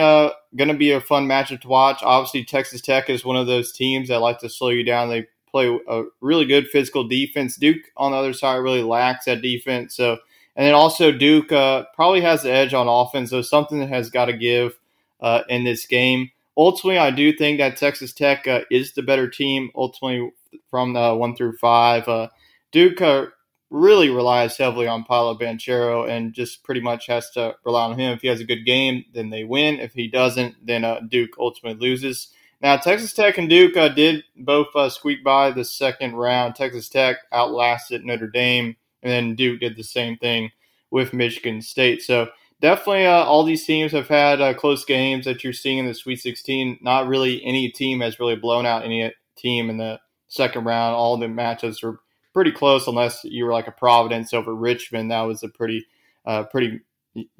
going 0.55 0.69
to 0.69 0.73
be 0.73 0.89
a 0.91 1.01
fun 1.01 1.27
matchup 1.27 1.61
to 1.61 1.67
watch. 1.67 1.99
Obviously, 2.01 2.43
Texas 2.45 2.81
Tech 2.81 3.11
is 3.11 3.23
one 3.23 3.35
of 3.35 3.45
those 3.45 3.71
teams 3.71 4.07
that 4.09 4.21
like 4.21 4.39
to 4.39 4.49
slow 4.49 4.69
you 4.69 4.83
down. 4.83 5.09
They 5.09 5.27
play 5.51 5.67
a 5.87 6.03
really 6.21 6.45
good 6.45 6.67
physical 6.69 7.07
defense. 7.07 7.57
Duke 7.57 7.83
on 7.95 8.11
the 8.11 8.17
other 8.17 8.33
side 8.33 8.55
really 8.55 8.81
lacks 8.81 9.25
that 9.25 9.43
defense. 9.43 9.95
So, 9.95 10.17
and 10.55 10.65
then 10.65 10.73
also 10.73 11.11
Duke 11.11 11.51
uh, 11.51 11.85
probably 11.93 12.21
has 12.21 12.43
the 12.43 12.51
edge 12.51 12.73
on 12.73 12.87
offense. 12.87 13.29
So 13.29 13.41
something 13.41 13.79
that 13.79 13.89
has 13.89 14.09
got 14.09 14.25
to 14.25 14.33
give 14.33 14.77
uh, 15.19 15.41
in 15.49 15.63
this 15.63 15.85
game. 15.85 16.31
Ultimately, 16.57 16.97
I 16.97 17.11
do 17.11 17.33
think 17.33 17.59
that 17.59 17.77
Texas 17.77 18.13
Tech 18.13 18.47
uh, 18.47 18.61
is 18.71 18.93
the 18.93 19.03
better 19.03 19.29
team. 19.29 19.69
Ultimately, 19.75 20.31
from 20.69 20.93
the 20.93 21.13
one 21.13 21.35
through 21.35 21.57
five, 21.57 22.07
uh, 22.07 22.29
Duke 22.71 23.01
uh, 23.01 23.25
really 23.69 24.09
relies 24.09 24.55
heavily 24.55 24.87
on 24.87 25.03
Paolo 25.03 25.37
Banchero 25.37 26.09
and 26.09 26.33
just 26.33 26.63
pretty 26.63 26.79
much 26.79 27.07
has 27.07 27.29
to 27.31 27.55
rely 27.65 27.85
on 27.85 27.99
him. 27.99 28.13
If 28.13 28.21
he 28.21 28.29
has 28.29 28.39
a 28.39 28.45
good 28.45 28.65
game, 28.65 29.03
then 29.13 29.29
they 29.29 29.43
win. 29.43 29.79
If 29.79 29.93
he 29.93 30.07
doesn't, 30.07 30.55
then 30.65 30.85
uh, 30.85 31.01
Duke 31.09 31.31
ultimately 31.37 31.89
loses. 31.89 32.29
Now, 32.61 32.77
Texas 32.77 33.11
Tech 33.11 33.37
and 33.37 33.49
Duke 33.49 33.73
did 33.95 34.23
both 34.37 34.67
squeak 34.93 35.23
by 35.25 35.51
the 35.51 35.65
second 35.65 36.15
round. 36.15 36.55
Texas 36.55 36.87
Tech 36.87 37.17
outlasted 37.33 38.05
Notre 38.05 38.29
Dame, 38.29 38.77
and 39.05 39.13
then 39.13 39.35
Duke 39.35 39.59
did 39.59 39.77
the 39.77 39.83
same 39.83 40.17
thing 40.17 40.51
with 40.89 41.13
Michigan 41.13 41.61
State. 41.61 42.01
So, 42.01 42.27
definitely, 42.59 43.05
uh, 43.05 43.23
all 43.23 43.43
these 43.43 43.65
teams 43.65 43.91
have 43.91 44.07
had 44.07 44.41
uh, 44.41 44.53
close 44.53 44.83
games 44.83 45.25
that 45.25 45.43
you're 45.43 45.53
seeing 45.53 45.77
in 45.77 45.85
the 45.85 45.93
Sweet 45.93 46.19
16. 46.19 46.79
Not 46.81 47.07
really 47.07 47.43
any 47.45 47.69
team 47.69 48.01
has 48.01 48.19
really 48.19 48.35
blown 48.35 48.65
out 48.65 48.83
any 48.83 49.13
team 49.37 49.69
in 49.69 49.77
the 49.77 49.99
second 50.27 50.63
round. 50.63 50.95
All 50.95 51.17
the 51.17 51.27
matchups 51.27 51.83
were 51.83 51.99
pretty 52.33 52.51
close, 52.51 52.87
unless 52.87 53.23
you 53.23 53.45
were 53.45 53.53
like 53.53 53.67
a 53.67 53.71
Providence 53.71 54.33
over 54.33 54.55
Richmond. 54.55 55.11
That 55.11 55.21
was 55.21 55.43
a 55.43 55.49
pretty, 55.49 55.85
uh, 56.25 56.43
pretty 56.45 56.81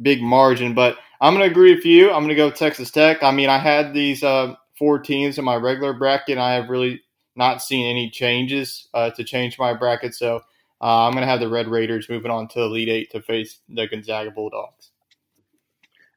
big 0.01 0.21
margin. 0.21 0.73
But 0.75 0.97
I'm 1.19 1.33
going 1.33 1.45
to 1.45 1.51
agree 1.51 1.73
with 1.73 1.85
you. 1.85 2.11
I'm 2.11 2.23
going 2.23 2.29
to 2.29 2.35
go 2.35 2.51
Texas 2.51 2.91
Tech. 2.91 3.23
I 3.23 3.31
mean, 3.31 3.49
I 3.49 3.57
had 3.57 3.93
these 3.93 4.23
uh, 4.23 4.55
four 4.77 4.99
teams 4.99 5.37
in 5.39 5.45
my 5.45 5.55
regular 5.55 5.93
bracket. 5.93 6.33
And 6.33 6.41
I 6.41 6.53
have 6.53 6.69
really 6.69 7.01
not 7.35 7.61
seen 7.61 7.87
any 7.87 8.09
changes 8.09 8.87
uh, 8.93 9.09
to 9.11 9.23
change 9.23 9.59
my 9.59 9.73
bracket. 9.73 10.15
So 10.15 10.41
uh, 10.81 11.07
I'm 11.07 11.13
going 11.13 11.23
to 11.23 11.29
have 11.29 11.39
the 11.39 11.49
Red 11.49 11.67
Raiders 11.67 12.09
moving 12.09 12.31
on 12.31 12.47
to 12.49 12.61
Elite 12.61 12.89
Eight 12.89 13.11
to 13.11 13.21
face 13.21 13.59
the 13.69 13.87
Gonzaga 13.87 14.31
Bulldogs. 14.31 14.91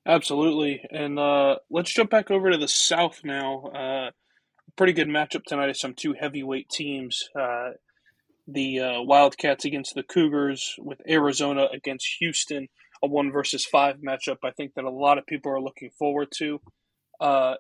Absolutely. 0.07 0.85
And 0.91 1.19
uh, 1.19 1.57
let's 1.71 1.93
jump 1.93 2.11
back 2.11 2.31
over 2.31 2.51
to 2.51 2.57
the 2.57 2.69
South 2.69 3.21
now. 3.25 3.67
Uh, 3.67 4.11
pretty 4.77 4.93
good 4.93 5.09
matchup 5.09 5.45
tonight 5.45 5.69
of 5.69 5.77
some 5.77 5.93
two 5.93 6.15
heavyweight 6.19 6.71
teams. 6.71 7.29
Uh, 7.39 7.71
the 8.47 8.81
uh, 8.81 9.03
Wildcats 9.03 9.67
against 9.67 9.95
the 9.95 10.03
Cougars, 10.03 10.75
with 10.79 11.01
Arizona 11.07 11.67
against 11.73 12.17
Houston, 12.21 12.69
a 13.03 13.07
one 13.07 13.31
versus 13.31 13.67
five 13.67 13.97
matchup. 13.97 14.39
I 14.43 14.53
think 14.53 14.75
that 14.75 14.85
a 14.85 14.91
lot 14.91 15.19
of 15.19 15.27
people 15.27 15.53
are 15.53 15.61
looking 15.61 15.91
forward 15.91 16.29
to. 16.39 16.61
Uh, 17.21 17.57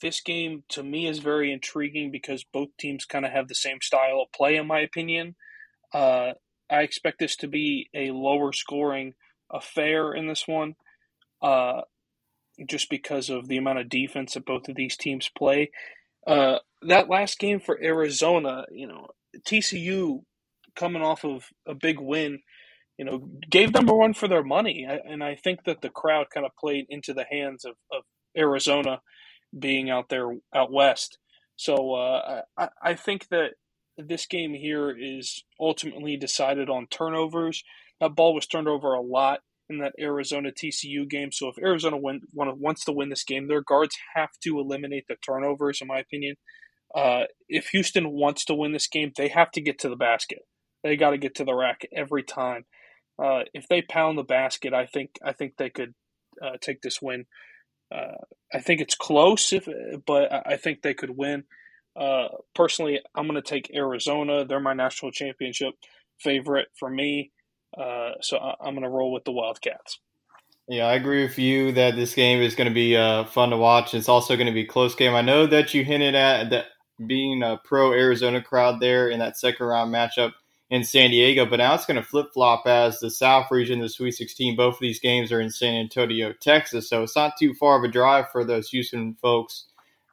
this 0.00 0.20
game 0.20 0.62
to 0.68 0.82
me 0.82 1.08
is 1.08 1.18
very 1.18 1.50
intriguing 1.50 2.10
because 2.12 2.44
both 2.44 2.68
teams 2.78 3.04
kind 3.04 3.24
of 3.24 3.32
have 3.32 3.48
the 3.48 3.54
same 3.54 3.80
style 3.80 4.20
of 4.22 4.32
play, 4.32 4.56
in 4.56 4.66
my 4.66 4.80
opinion. 4.80 5.34
Uh, 5.92 6.32
I 6.70 6.82
expect 6.82 7.18
this 7.18 7.36
to 7.36 7.48
be 7.48 7.88
a 7.94 8.10
lower 8.10 8.52
scoring 8.52 9.14
affair 9.50 10.12
in 10.12 10.28
this 10.28 10.46
one, 10.46 10.74
uh, 11.42 11.82
just 12.66 12.90
because 12.90 13.30
of 13.30 13.48
the 13.48 13.56
amount 13.56 13.78
of 13.78 13.88
defense 13.88 14.34
that 14.34 14.44
both 14.44 14.68
of 14.68 14.76
these 14.76 14.96
teams 14.96 15.30
play. 15.36 15.70
Uh, 16.26 16.58
that 16.82 17.08
last 17.08 17.38
game 17.38 17.60
for 17.60 17.82
Arizona, 17.82 18.64
you 18.70 18.86
know, 18.86 19.08
TCU 19.46 20.22
coming 20.76 21.02
off 21.02 21.24
of 21.24 21.44
a 21.66 21.74
big 21.74 21.98
win, 22.00 22.40
you 22.98 23.04
know, 23.04 23.28
gave 23.48 23.72
them 23.72 23.88
a 23.88 23.94
run 23.94 24.12
for 24.12 24.28
their 24.28 24.42
money. 24.42 24.86
and 24.86 25.22
I 25.22 25.36
think 25.36 25.64
that 25.64 25.80
the 25.80 25.88
crowd 25.88 26.26
kind 26.32 26.44
of 26.44 26.52
played 26.58 26.86
into 26.88 27.14
the 27.14 27.24
hands 27.30 27.64
of, 27.64 27.74
of 27.92 28.02
Arizona 28.36 29.00
being 29.56 29.88
out 29.90 30.08
there 30.08 30.30
out 30.54 30.72
west. 30.72 31.18
So 31.56 31.94
uh, 31.94 32.42
I, 32.56 32.68
I 32.82 32.94
think 32.94 33.28
that 33.28 33.52
this 33.98 34.26
game 34.26 34.54
here 34.54 34.90
is 34.90 35.42
ultimately 35.60 36.16
decided 36.16 36.70
on 36.70 36.86
turnovers. 36.86 37.64
That 38.00 38.14
ball 38.14 38.34
was 38.34 38.46
turned 38.46 38.68
over 38.68 38.94
a 38.94 39.00
lot 39.00 39.40
in 39.68 39.78
that 39.78 39.94
Arizona 39.98 40.50
TCU 40.50 41.08
game. 41.08 41.30
So 41.32 41.48
if 41.48 41.58
Arizona 41.58 41.98
win, 41.98 42.22
wants 42.32 42.84
to 42.84 42.92
win 42.92 43.10
this 43.10 43.24
game, 43.24 43.48
their 43.48 43.60
guards 43.60 43.96
have 44.14 44.30
to 44.44 44.58
eliminate 44.58 45.06
the 45.08 45.16
turnovers, 45.16 45.80
in 45.80 45.88
my 45.88 45.98
opinion. 45.98 46.36
Uh, 46.94 47.24
if 47.48 47.68
Houston 47.68 48.10
wants 48.12 48.44
to 48.46 48.54
win 48.54 48.72
this 48.72 48.86
game, 48.86 49.12
they 49.16 49.28
have 49.28 49.50
to 49.52 49.60
get 49.60 49.78
to 49.80 49.88
the 49.88 49.96
basket. 49.96 50.40
They 50.82 50.96
got 50.96 51.10
to 51.10 51.18
get 51.18 51.34
to 51.36 51.44
the 51.44 51.54
rack 51.54 51.82
every 51.94 52.22
time. 52.22 52.64
Uh, 53.22 53.42
if 53.52 53.66
they 53.68 53.82
pound 53.82 54.16
the 54.16 54.22
basket, 54.22 54.72
I 54.72 54.86
think 54.86 55.18
I 55.22 55.32
think 55.32 55.54
they 55.58 55.70
could 55.70 55.94
uh, 56.40 56.56
take 56.60 56.80
this 56.82 57.02
win 57.02 57.26
uh, 57.94 58.16
I 58.52 58.60
think 58.60 58.80
it's 58.80 58.94
close, 58.94 59.52
if 59.52 59.68
but 60.06 60.46
I 60.46 60.56
think 60.56 60.82
they 60.82 60.94
could 60.94 61.16
win. 61.16 61.44
Uh, 61.98 62.28
personally, 62.54 63.00
I'm 63.14 63.26
going 63.26 63.42
to 63.42 63.48
take 63.48 63.74
Arizona. 63.74 64.44
They're 64.44 64.60
my 64.60 64.74
national 64.74 65.10
championship 65.10 65.74
favorite 66.18 66.68
for 66.78 66.88
me. 66.88 67.32
Uh, 67.76 68.12
so 68.20 68.38
I, 68.38 68.54
am 68.66 68.74
going 68.74 68.82
to 68.82 68.88
roll 68.88 69.12
with 69.12 69.24
the 69.24 69.32
Wildcats. 69.32 69.98
Yeah, 70.68 70.86
I 70.86 70.94
agree 70.94 71.22
with 71.22 71.38
you 71.38 71.72
that 71.72 71.96
this 71.96 72.14
game 72.14 72.40
is 72.40 72.54
going 72.54 72.68
to 72.68 72.74
be 72.74 72.96
uh, 72.96 73.24
fun 73.24 73.50
to 73.50 73.56
watch. 73.56 73.94
It's 73.94 74.08
also 74.08 74.36
going 74.36 74.46
to 74.46 74.52
be 74.52 74.64
close 74.64 74.94
game. 74.94 75.14
I 75.14 75.22
know 75.22 75.46
that 75.46 75.74
you 75.74 75.84
hinted 75.84 76.14
at 76.14 76.50
that 76.50 76.66
being 77.06 77.42
a 77.42 77.58
pro 77.64 77.92
Arizona 77.92 78.42
crowd 78.42 78.80
there 78.80 79.08
in 79.08 79.18
that 79.20 79.38
second 79.38 79.66
round 79.66 79.94
matchup 79.94 80.32
in 80.70 80.84
San 80.84 81.10
Diego, 81.10 81.46
but 81.46 81.56
now 81.56 81.74
it's 81.74 81.86
going 81.86 81.96
to 81.96 82.02
flip 82.02 82.26
flop 82.34 82.66
as 82.66 83.00
the 83.00 83.10
South 83.10 83.50
region, 83.50 83.80
the 83.80 83.88
Sweet 83.88 84.12
16. 84.12 84.56
Both 84.56 84.74
of 84.74 84.80
these 84.80 85.00
games 85.00 85.32
are 85.32 85.40
in 85.40 85.50
San 85.50 85.74
Antonio, 85.74 86.34
Texas, 86.34 86.88
so 86.90 87.02
it's 87.02 87.16
not 87.16 87.38
too 87.38 87.54
far 87.54 87.78
of 87.78 87.84
a 87.84 87.88
drive 87.88 88.30
for 88.30 88.44
those 88.44 88.68
Houston 88.68 89.16
folks. 89.22 89.64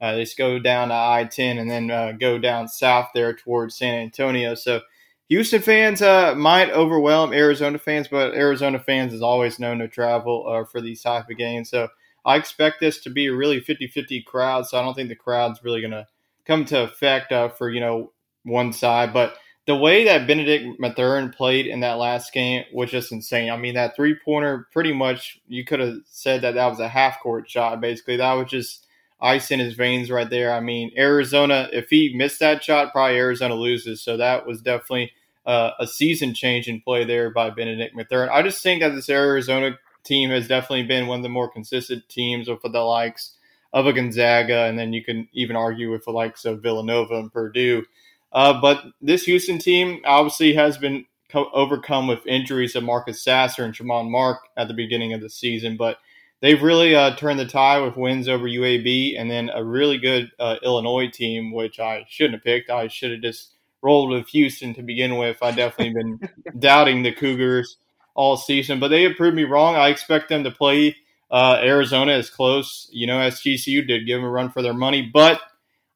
Uh, 0.02 0.14
they 0.16 0.24
just 0.24 0.38
go 0.38 0.60
down 0.60 0.90
to 0.90 0.94
I 0.94 1.24
10 1.24 1.58
and 1.58 1.70
then 1.70 1.90
uh, 1.90 2.12
go 2.14 2.38
down 2.38 2.68
south 2.68 3.10
there 3.14 3.34
towards 3.34 3.78
San 3.78 4.02
Antonio. 4.02 4.56
So 4.56 4.82
Houston 5.30 5.62
fans 5.62 6.02
uh, 6.02 6.36
might 6.36 6.70
overwhelm 6.72 7.34
Arizona 7.34 7.80
fans, 7.80 8.08
but 8.08 8.36
Arizona 8.36 8.80
fans 8.80 9.14
is 9.14 9.22
always 9.22 9.60
known 9.60 9.80
to 9.80 9.88
travel 9.88 10.46
uh, 10.48 10.66
for 10.66 10.82
these 10.82 11.02
type 11.02 11.30
of 11.30 11.38
games. 11.38 11.70
So 11.70 11.88
I 12.26 12.36
expect 12.36 12.80
this 12.80 13.00
to 13.02 13.10
be 13.10 13.28
a 13.28 13.36
really 13.36 13.60
50 13.60 13.88
50 13.88 14.22
crowd. 14.24 14.68
So 14.68 14.78
I 14.78 14.84
don't 14.84 14.94
think 14.94 15.10
the 15.10 15.16
crowd's 15.16 15.64
really 15.64 15.82
going 15.82 15.92
to 15.92 16.08
come 16.46 16.66
to 16.66 16.84
effect 16.84 17.32
uh, 17.32 17.50
for, 17.50 17.70
you 17.70 17.80
know, 17.80 18.12
one 18.44 18.74
side. 18.74 19.14
But 19.14 19.36
the 19.66 19.76
way 19.76 20.06
that 20.06 20.28
Benedict 20.28 20.80
Mathurin 20.80 21.32
played 21.32 21.66
in 21.66 21.80
that 21.80 21.98
last 21.98 22.32
game 22.32 22.64
was 22.72 22.92
just 22.92 23.12
insane. 23.12 23.50
I 23.50 23.58
mean, 23.58 23.74
that 23.74 23.96
three 23.96 24.16
pointer, 24.24 24.68
pretty 24.72 24.94
much, 24.94 25.40
you 25.48 25.66
could 25.66 25.80
have 25.80 25.96
said 26.06 26.42
that 26.42 26.54
that 26.54 26.68
was 26.68 26.80
a 26.80 26.88
half 26.88 27.20
court 27.20 27.50
shot, 27.50 27.82
basically. 27.82 28.18
That 28.18 28.34
was 28.34 28.50
just 28.50 28.86
ice 29.26 29.52
in 29.52 29.60
his 29.60 29.74
veins 29.74 30.12
right 30.12 30.30
there. 30.30 30.54
I 30.54 30.60
mean, 30.60 30.92
Arizona, 30.98 31.70
if 31.74 31.90
he 31.90 32.14
missed 32.16 32.40
that 32.40 32.64
shot, 32.64 32.92
probably 32.92 33.18
Arizona 33.18 33.56
loses. 33.56 34.02
So 34.02 34.18
that 34.18 34.46
was 34.46 34.62
definitely 34.62 35.12
uh, 35.46 35.72
a 35.80 35.88
season 35.88 36.34
changing 36.34 36.82
play 36.82 37.06
there 37.06 37.30
by 37.30 37.50
Benedict 37.50 37.96
Mathurin. 37.96 38.30
I 38.32 38.42
just 38.42 38.62
think 38.62 38.82
that 38.82 38.90
this 38.90 39.10
Arizona 39.10 39.78
team 40.04 40.30
has 40.30 40.48
definitely 40.48 40.84
been 40.84 41.08
one 41.08 41.20
of 41.20 41.24
the 41.24 41.30
more 41.30 41.50
consistent 41.50 42.08
teams 42.08 42.48
with 42.48 42.62
the 42.62 42.80
likes 42.80 43.36
of 43.74 43.88
a 43.88 43.94
Gonzaga, 43.94 44.66
and 44.66 44.80
then 44.80 44.94
you 44.94 45.04
can 45.04 45.28
even 45.34 45.56
argue 45.56 45.92
with 45.92 46.06
the 46.06 46.12
likes 46.12 46.46
of 46.46 46.62
Villanova 46.62 47.20
and 47.20 47.34
Purdue. 47.34 47.84
Uh, 48.32 48.60
but 48.62 48.84
this 49.02 49.24
Houston 49.24 49.58
team 49.58 50.02
obviously 50.06 50.54
has 50.54 50.78
been 50.78 51.06
co- 51.30 51.50
overcome 51.52 52.08
with 52.08 52.26
injuries 52.26 52.76
of 52.76 52.84
Marcus 52.84 53.24
Sasser 53.24 53.66
and 53.66 53.74
Tramon 53.74 54.10
Mark 54.10 54.40
at 54.56 54.68
the 54.68 54.74
beginning 54.74 55.14
of 55.14 55.22
the 55.22 55.30
season. 55.30 55.78
But 55.78 55.98
they've 56.46 56.62
really 56.62 56.96
uh, 56.96 57.16
turned 57.16 57.40
the 57.40 57.46
tide 57.46 57.82
with 57.82 57.98
wins 57.98 58.30
over 58.30 58.46
UAB 58.46 59.20
and 59.20 59.32
then 59.32 59.50
a 59.50 59.64
really 59.64 59.98
good 59.98 60.32
uh, 60.38 60.58
Illinois 60.62 61.10
team, 61.10 61.52
which 61.52 61.80
I 61.80 62.06
shouldn't 62.08 62.36
have 62.36 62.44
picked. 62.44 62.70
I 62.70 62.88
should 62.88 63.10
have 63.10 63.22
just 63.22 63.56
rolled 63.82 64.12
with 64.12 64.28
Houston 64.28 64.76
to 64.76 64.84
begin 64.84 65.18
with. 65.18 65.38
I 65.42 65.50
definitely 65.50 65.96
been 65.96 66.20
doubting 66.60 67.02
the 67.02 67.14
Cougars 67.14 67.78
all 68.14 68.38
season, 68.38 68.80
but 68.80 68.90
they 68.90 69.02
have 69.04 69.16
proved 69.16 69.36
me 69.36 69.44
wrong. 69.44 69.76
I 69.76 69.90
expect 69.90 70.30
them 70.30 70.44
to 70.44 70.52
play 70.52 70.96
uh, 71.32 71.58
Arizona 71.64 72.12
as 72.12 72.30
close, 72.30 72.88
you 72.92 73.08
know, 73.08 73.20
as 73.20 73.42
TCU 73.42 73.86
did, 73.88 74.06
give 74.06 74.20
them 74.20 74.26
a 74.26 74.30
run 74.30 74.52
for 74.52 74.62
their 74.62 74.76
money. 74.76 75.02
But 75.02 75.42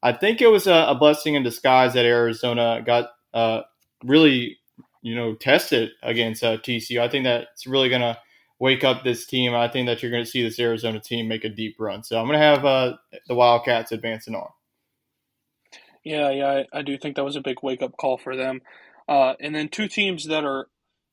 I 0.01 0.13
think 0.13 0.41
it 0.41 0.47
was 0.47 0.65
a, 0.65 0.87
a 0.87 0.95
blessing 0.95 1.35
in 1.35 1.43
disguise 1.43 1.93
that 1.93 2.05
Arizona 2.05 2.81
got 2.83 3.11
uh, 3.35 3.61
really, 4.03 4.57
you 5.03 5.13
know, 5.13 5.35
tested 5.35 5.91
against 6.01 6.43
uh, 6.43 6.57
TCU. 6.57 6.99
I 6.99 7.07
think 7.07 7.25
that's 7.25 7.67
really 7.67 7.89
going 7.89 8.01
to 8.01 8.17
wake 8.59 8.83
up 8.83 9.03
this 9.03 9.25
team. 9.25 9.55
I 9.55 9.67
think 9.67 9.87
that 9.87 10.01
you're 10.01 10.11
going 10.11 10.23
to 10.23 10.29
see 10.29 10.43
this 10.43 10.59
Arizona 10.59 10.99
team 10.99 11.27
make 11.27 11.43
a 11.43 11.49
deep 11.49 11.75
run. 11.79 12.03
So 12.03 12.19
I'm 12.19 12.27
going 12.27 12.39
to 12.39 12.45
have 12.45 12.65
uh, 12.65 12.97
the 13.27 13.35
Wildcats 13.35 13.91
advancing 13.91 14.35
on. 14.35 14.49
Yeah, 16.03 16.29
yeah, 16.31 16.63
I, 16.73 16.79
I, 16.79 16.81
do 16.81 16.97
think 16.97 17.15
that 17.15 17.25
was 17.25 17.35
a 17.35 17.41
big 17.41 17.57
wake 17.61 17.81
up 17.81 17.97
call 17.97 18.17
for 18.17 18.35
them. 18.35 18.61
Uh, 19.07 19.33
and 19.39 19.53
then 19.53 19.67
two 19.67 19.87
teams 19.87 20.25
that 20.27 20.45
are 20.45 20.67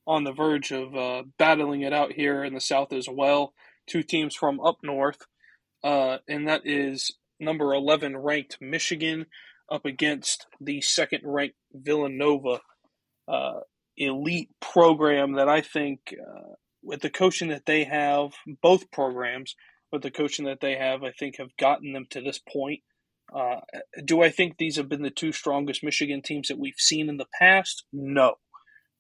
on 0.06 0.24
the 0.24 0.32
verge 0.32 0.70
of 0.70 0.94
uh, 0.94 1.24
battling 1.38 1.82
it 1.82 1.92
out 1.92 2.12
here 2.12 2.44
in 2.44 2.54
the 2.54 2.60
South 2.60 2.92
as 2.92 3.08
well. 3.10 3.52
Two 3.86 4.02
teams 4.02 4.34
from 4.34 4.60
up 4.60 4.78
north, 4.82 5.26
uh, 5.82 6.18
and 6.28 6.48
that 6.48 6.62
is 6.64 7.12
number 7.38 7.74
11 7.74 8.16
ranked 8.16 8.58
Michigan 8.60 9.26
up 9.70 9.84
against 9.84 10.46
the 10.60 10.80
second 10.80 11.22
ranked 11.24 11.56
Villanova 11.72 12.60
uh, 13.28 13.60
elite 13.96 14.50
program 14.60 15.32
that 15.32 15.48
I 15.48 15.60
think, 15.60 16.14
uh, 16.14 16.54
with 16.86 17.00
the 17.00 17.10
coaching 17.10 17.48
that 17.48 17.66
they 17.66 17.84
have, 17.84 18.32
both 18.62 18.90
programs, 18.92 19.56
with 19.92 20.02
the 20.02 20.10
coaching 20.10 20.44
that 20.44 20.60
they 20.60 20.76
have, 20.76 21.02
I 21.02 21.10
think 21.10 21.36
have 21.38 21.56
gotten 21.58 21.92
them 21.92 22.06
to 22.10 22.20
this 22.20 22.38
point. 22.38 22.80
Uh, 23.34 23.56
do 24.04 24.22
I 24.22 24.30
think 24.30 24.56
these 24.56 24.76
have 24.76 24.88
been 24.88 25.02
the 25.02 25.10
two 25.10 25.32
strongest 25.32 25.82
Michigan 25.82 26.22
teams 26.22 26.46
that 26.48 26.58
we've 26.58 26.78
seen 26.78 27.08
in 27.08 27.16
the 27.16 27.26
past? 27.38 27.84
No. 27.92 28.36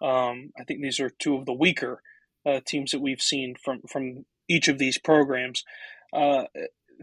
Um, 0.02 0.50
I 0.58 0.64
think 0.66 0.82
these 0.82 0.98
are 0.98 1.10
two 1.10 1.36
of 1.36 1.46
the 1.46 1.52
weaker 1.52 2.02
uh, 2.44 2.60
teams 2.66 2.90
that 2.90 3.00
we've 3.00 3.22
seen 3.22 3.54
from 3.62 3.82
from 3.88 4.26
each 4.48 4.68
of 4.68 4.78
these 4.78 4.98
programs. 4.98 5.64
Uh, 6.12 6.44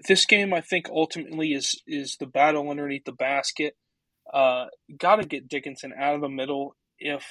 this 0.07 0.25
game, 0.25 0.53
I 0.53 0.61
think, 0.61 0.89
ultimately 0.89 1.53
is 1.53 1.81
is 1.87 2.17
the 2.19 2.27
battle 2.27 2.69
underneath 2.69 3.05
the 3.05 3.13
basket. 3.13 3.75
Uh, 4.31 4.65
Got 4.97 5.17
to 5.17 5.25
get 5.25 5.47
Dickinson 5.47 5.93
out 5.97 6.15
of 6.15 6.21
the 6.21 6.29
middle 6.29 6.75
if 6.99 7.25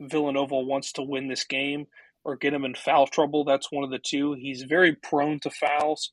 Villanova 0.00 0.58
wants 0.60 0.92
to 0.92 1.02
win 1.02 1.28
this 1.28 1.44
game 1.44 1.86
or 2.26 2.34
get 2.34 2.52
him 2.52 2.64
in 2.64 2.74
foul 2.74 3.06
trouble. 3.06 3.44
That's 3.44 3.70
one 3.70 3.84
of 3.84 3.90
the 3.90 4.00
two. 4.04 4.32
He's 4.32 4.62
very 4.62 4.96
prone 4.96 5.38
to 5.40 5.50
fouls. 5.50 6.10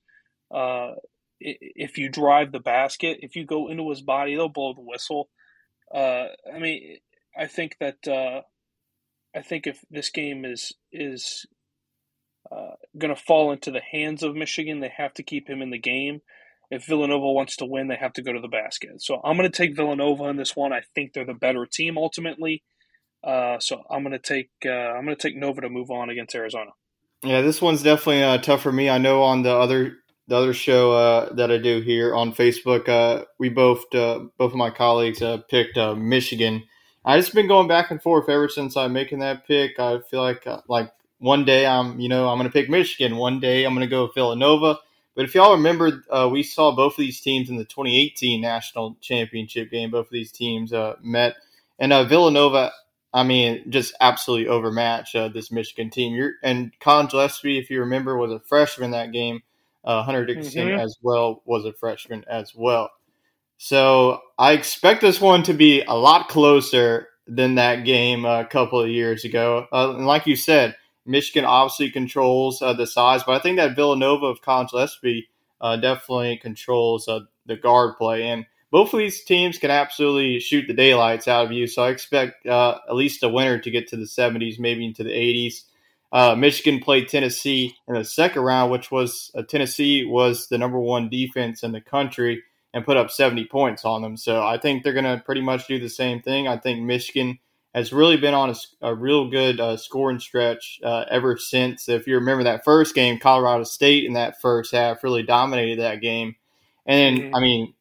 Uh, 0.54 0.92
if 1.40 1.98
you 1.98 2.08
drive 2.08 2.52
the 2.52 2.60
basket, 2.60 3.18
if 3.22 3.36
you 3.36 3.46
go 3.48 3.68
into 3.68 3.90
his 3.90 4.02
body, 4.02 4.36
they'll 4.36 4.48
blow 4.48 4.76
the 4.76 4.82
whistle. 4.82 5.30
Uh, 5.94 6.28
I 6.54 6.60
mean, 6.60 6.98
I 7.36 7.48
think 7.48 7.78
that 7.80 8.08
uh, 8.08 8.42
I 9.36 9.42
think 9.42 9.66
if 9.66 9.80
this 9.90 10.12
game 10.12 10.46
is 10.46 10.72
is 10.92 11.48
uh, 12.52 12.76
going 12.96 13.14
to 13.14 13.20
fall 13.20 13.52
into 13.52 13.72
the 13.72 13.82
hands 13.82 14.22
of 14.22 14.36
Michigan, 14.36 14.82
they 14.82 14.94
have 14.96 15.16
to 15.16 15.24
keep 15.24 15.50
him 15.50 15.64
in 15.64 15.72
the 15.72 15.80
game. 15.80 16.22
If 16.70 16.86
Villanova 16.86 17.32
wants 17.32 17.56
to 17.58 17.66
win, 17.66 17.88
they 17.88 17.96
have 17.96 18.14
to 18.14 18.22
go 18.22 18.34
to 18.34 18.40
the 18.40 18.48
basket. 18.48 19.02
So 19.02 19.20
I'm 19.24 19.36
going 19.36 19.52
to 19.52 19.58
take 19.58 19.76
Villanova 19.76 20.26
in 20.26 20.38
this 20.38 20.56
one. 20.56 20.72
I 20.72 20.84
think 20.94 21.14
they're 21.14 21.26
the 21.26 21.34
better 21.34 21.66
team 21.66 21.98
ultimately. 21.98 22.64
Uh, 23.24 23.60
so 23.60 23.84
I'm 23.90 24.04
to 24.04 24.20
take 24.20 24.50
uh, 24.66 24.70
I'm 24.70 25.06
to 25.08 25.16
take 25.16 25.36
Nova 25.36 25.62
to 25.62 25.70
move 25.70 25.90
on 25.90 26.10
against 26.10 26.36
Arizona. 26.36 26.72
Yeah, 27.24 27.42
this 27.42 27.62
one's 27.62 27.82
definitely 27.82 28.22
uh, 28.22 28.38
tough 28.40 28.62
for 28.62 28.72
me. 28.72 28.90
I 28.90 28.98
know 28.98 29.24
on 29.24 29.44
the 29.44 29.52
other 29.56 29.98
the 30.28 30.36
other 30.36 30.54
show 30.54 30.94
uh, 30.94 31.34
that 31.34 31.52
I 31.52 31.58
do 31.58 31.82
here 31.82 32.16
on 32.16 32.34
Facebook, 32.34 32.88
uh, 32.88 33.26
we 33.40 33.50
both 33.50 33.94
uh, 33.94 34.20
both 34.38 34.52
of 34.52 34.58
my 34.58 34.70
colleagues 34.70 35.22
uh, 35.22 35.38
picked 35.50 35.78
uh, 35.78 35.96
Michigan. 35.96 36.64
I 37.06 37.18
just 37.18 37.34
been 37.34 37.48
going 37.48 37.68
back 37.68 37.92
and 37.92 38.02
forth 38.02 38.30
ever 38.30 38.48
since 38.48 38.78
I'm 38.78 38.94
making 38.94 39.20
that 39.20 39.46
pick. 39.46 39.80
I 39.80 40.00
feel 40.00 40.22
like 40.22 40.46
uh, 40.48 40.62
like 40.68 40.92
one 41.20 41.46
day 41.46 41.66
I'm 41.66 42.00
you 42.00 42.10
know 42.10 42.30
I'm 42.30 42.40
to 42.40 42.50
pick 42.50 42.70
Michigan, 42.70 43.18
one 43.18 43.40
day 43.40 43.66
I'm 43.66 43.76
to 43.76 43.88
go 43.88 44.08
Villanova. 44.08 44.80
But 45.16 45.26
if 45.26 45.36
y'all 45.36 45.54
remember, 45.54 46.02
we 46.32 46.42
saw 46.42 46.76
both 46.76 46.94
of 46.94 46.98
these 46.98 47.22
teams 47.22 47.48
in 47.48 47.56
the 47.56 47.66
2018 47.66 48.42
national 48.42 48.98
championship 49.00 49.70
game. 49.70 49.92
Both 49.92 50.08
of 50.08 50.12
these 50.12 50.32
teams 50.32 50.74
met, 51.04 51.36
and 51.78 52.10
Villanova. 52.10 52.72
I 53.14 53.24
mean, 53.24 53.70
just 53.70 53.94
absolutely 54.02 54.48
overmatched 54.48 55.14
this 55.34 55.52
Michigan 55.52 55.90
team. 55.90 56.16
You're, 56.16 56.34
and 56.42 56.72
Collin 56.80 57.08
Gillespie, 57.08 57.60
if 57.60 57.70
you 57.70 57.82
remember, 57.82 58.18
was 58.18 58.32
a 58.32 58.40
freshman 58.40 58.92
that 58.92 59.12
game 59.12 59.44
uh, 59.84 60.04
Hunter 60.04 60.26
Dickinson 60.26 60.68
mm-hmm. 60.68 60.80
as 60.80 60.98
well 61.02 61.42
was 61.46 61.66
a 61.66 61.74
freshman 61.74 62.24
as 62.30 62.54
well. 62.56 62.90
So 63.58 64.22
I 64.38 64.54
expect 64.54 65.02
this 65.02 65.22
one 65.22 65.44
to 65.44 65.54
be 65.54 65.82
a 65.82 65.94
lot 65.94 66.30
closer 66.30 67.10
than 67.28 67.56
that 67.56 67.86
game 67.86 68.26
a 68.26 68.46
couple 68.46 68.82
of 68.82 68.90
years 68.90 69.26
ago. 69.26 69.68
Uh, 69.72 69.94
and 69.96 70.06
like 70.06 70.26
you 70.28 70.36
said, 70.36 70.76
Michigan 71.06 71.46
obviously 71.46 71.90
controls 71.90 72.62
uh, 72.62 72.74
the 72.74 72.88
size, 72.88 73.24
but 73.24 73.34
I 73.34 73.40
think 73.40 73.58
that 73.58 73.76
Villanova 73.76 74.26
of 74.28 74.42
Collin 74.42 74.68
Gillespie 74.72 75.28
uh, 75.62 75.78
definitely 75.78 76.38
controls 76.38 77.08
uh, 77.08 77.22
the 77.46 77.56
guard 77.56 77.98
play. 77.98 78.24
And 78.24 78.46
both 78.74 78.92
of 78.92 78.98
these 78.98 79.24
teams 79.24 79.60
can 79.60 79.70
absolutely 79.70 80.40
shoot 80.40 80.66
the 80.66 80.74
daylights 80.74 81.28
out 81.28 81.46
of 81.46 81.52
you. 81.52 81.68
So 81.68 81.84
I 81.84 81.92
expect 81.92 82.48
uh, 82.48 82.80
at 82.90 82.96
least 82.96 83.22
a 83.22 83.30
winner 83.30 83.60
to 83.60 83.70
get 83.70 83.88
to 83.90 83.96
the 83.96 84.06
70s, 84.06 84.58
maybe 84.58 84.84
into 84.84 85.04
the 85.04 85.12
80s. 85.12 85.62
Uh, 86.12 86.34
Michigan 86.36 86.80
played 86.80 87.08
Tennessee 87.08 87.76
in 87.88 87.94
the 87.94 88.04
second 88.04 88.42
round, 88.42 88.72
which 88.72 88.90
was 88.90 89.30
uh, 89.36 89.44
Tennessee 89.44 90.06
was 90.06 90.48
the 90.48 90.58
number 90.58 90.80
one 90.80 91.08
defense 91.08 91.62
in 91.62 91.72
the 91.72 91.82
country 91.82 92.42
and 92.74 92.84
put 92.84 92.98
up 92.98 93.12
70 93.12 93.46
points 93.46 93.86
on 93.86 94.02
them. 94.02 94.18
So 94.18 94.44
I 94.44 94.58
think 94.58 94.82
they're 94.82 94.92
going 94.92 95.06
to 95.06 95.24
pretty 95.24 95.42
much 95.42 95.68
do 95.68 95.78
the 95.78 95.88
same 95.88 96.24
thing. 96.24 96.48
I 96.48 96.58
think 96.58 96.82
Michigan 96.82 97.38
has 97.76 97.94
really 97.94 98.18
been 98.18 98.34
on 98.34 98.50
a, 98.50 98.56
a 98.82 98.96
real 98.96 99.30
good 99.30 99.60
uh, 99.60 99.78
scoring 99.78 100.20
stretch 100.20 100.80
uh, 100.84 101.06
ever 101.12 101.38
since. 101.38 101.90
If 101.90 102.08
you 102.08 102.16
remember 102.16 102.46
that 102.46 102.66
first 102.66 102.96
game, 102.96 103.20
Colorado 103.20 103.66
State 103.66 104.06
in 104.06 104.14
that 104.14 104.42
first 104.42 104.72
half 104.72 105.04
really 105.04 105.22
dominated 105.22 105.80
that 105.80 106.02
game. 106.02 106.38
And 106.88 107.00
then, 107.00 107.26
mm-hmm. 107.26 107.36
I 107.36 107.40
mean, 107.40 107.74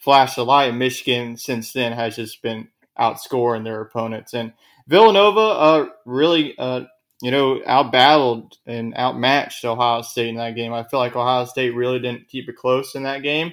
flash 0.00 0.34
the 0.34 0.44
light, 0.44 0.74
Michigan 0.74 1.36
since 1.36 1.72
then 1.72 1.92
has 1.92 2.16
just 2.16 2.42
been 2.42 2.68
outscoring 2.98 3.64
their 3.64 3.80
opponents. 3.80 4.34
And 4.34 4.52
Villanova 4.88 5.40
uh, 5.40 5.88
really 6.04 6.58
uh, 6.58 6.84
you 7.20 7.30
know, 7.30 7.60
outbattled 7.66 8.56
and 8.66 8.96
outmatched 8.96 9.64
Ohio 9.64 10.02
State 10.02 10.28
in 10.28 10.36
that 10.36 10.54
game. 10.54 10.72
I 10.72 10.84
feel 10.84 11.00
like 11.00 11.16
Ohio 11.16 11.44
State 11.44 11.74
really 11.74 11.98
didn't 11.98 12.28
keep 12.28 12.48
it 12.48 12.56
close 12.56 12.94
in 12.94 13.02
that 13.02 13.22
game. 13.22 13.52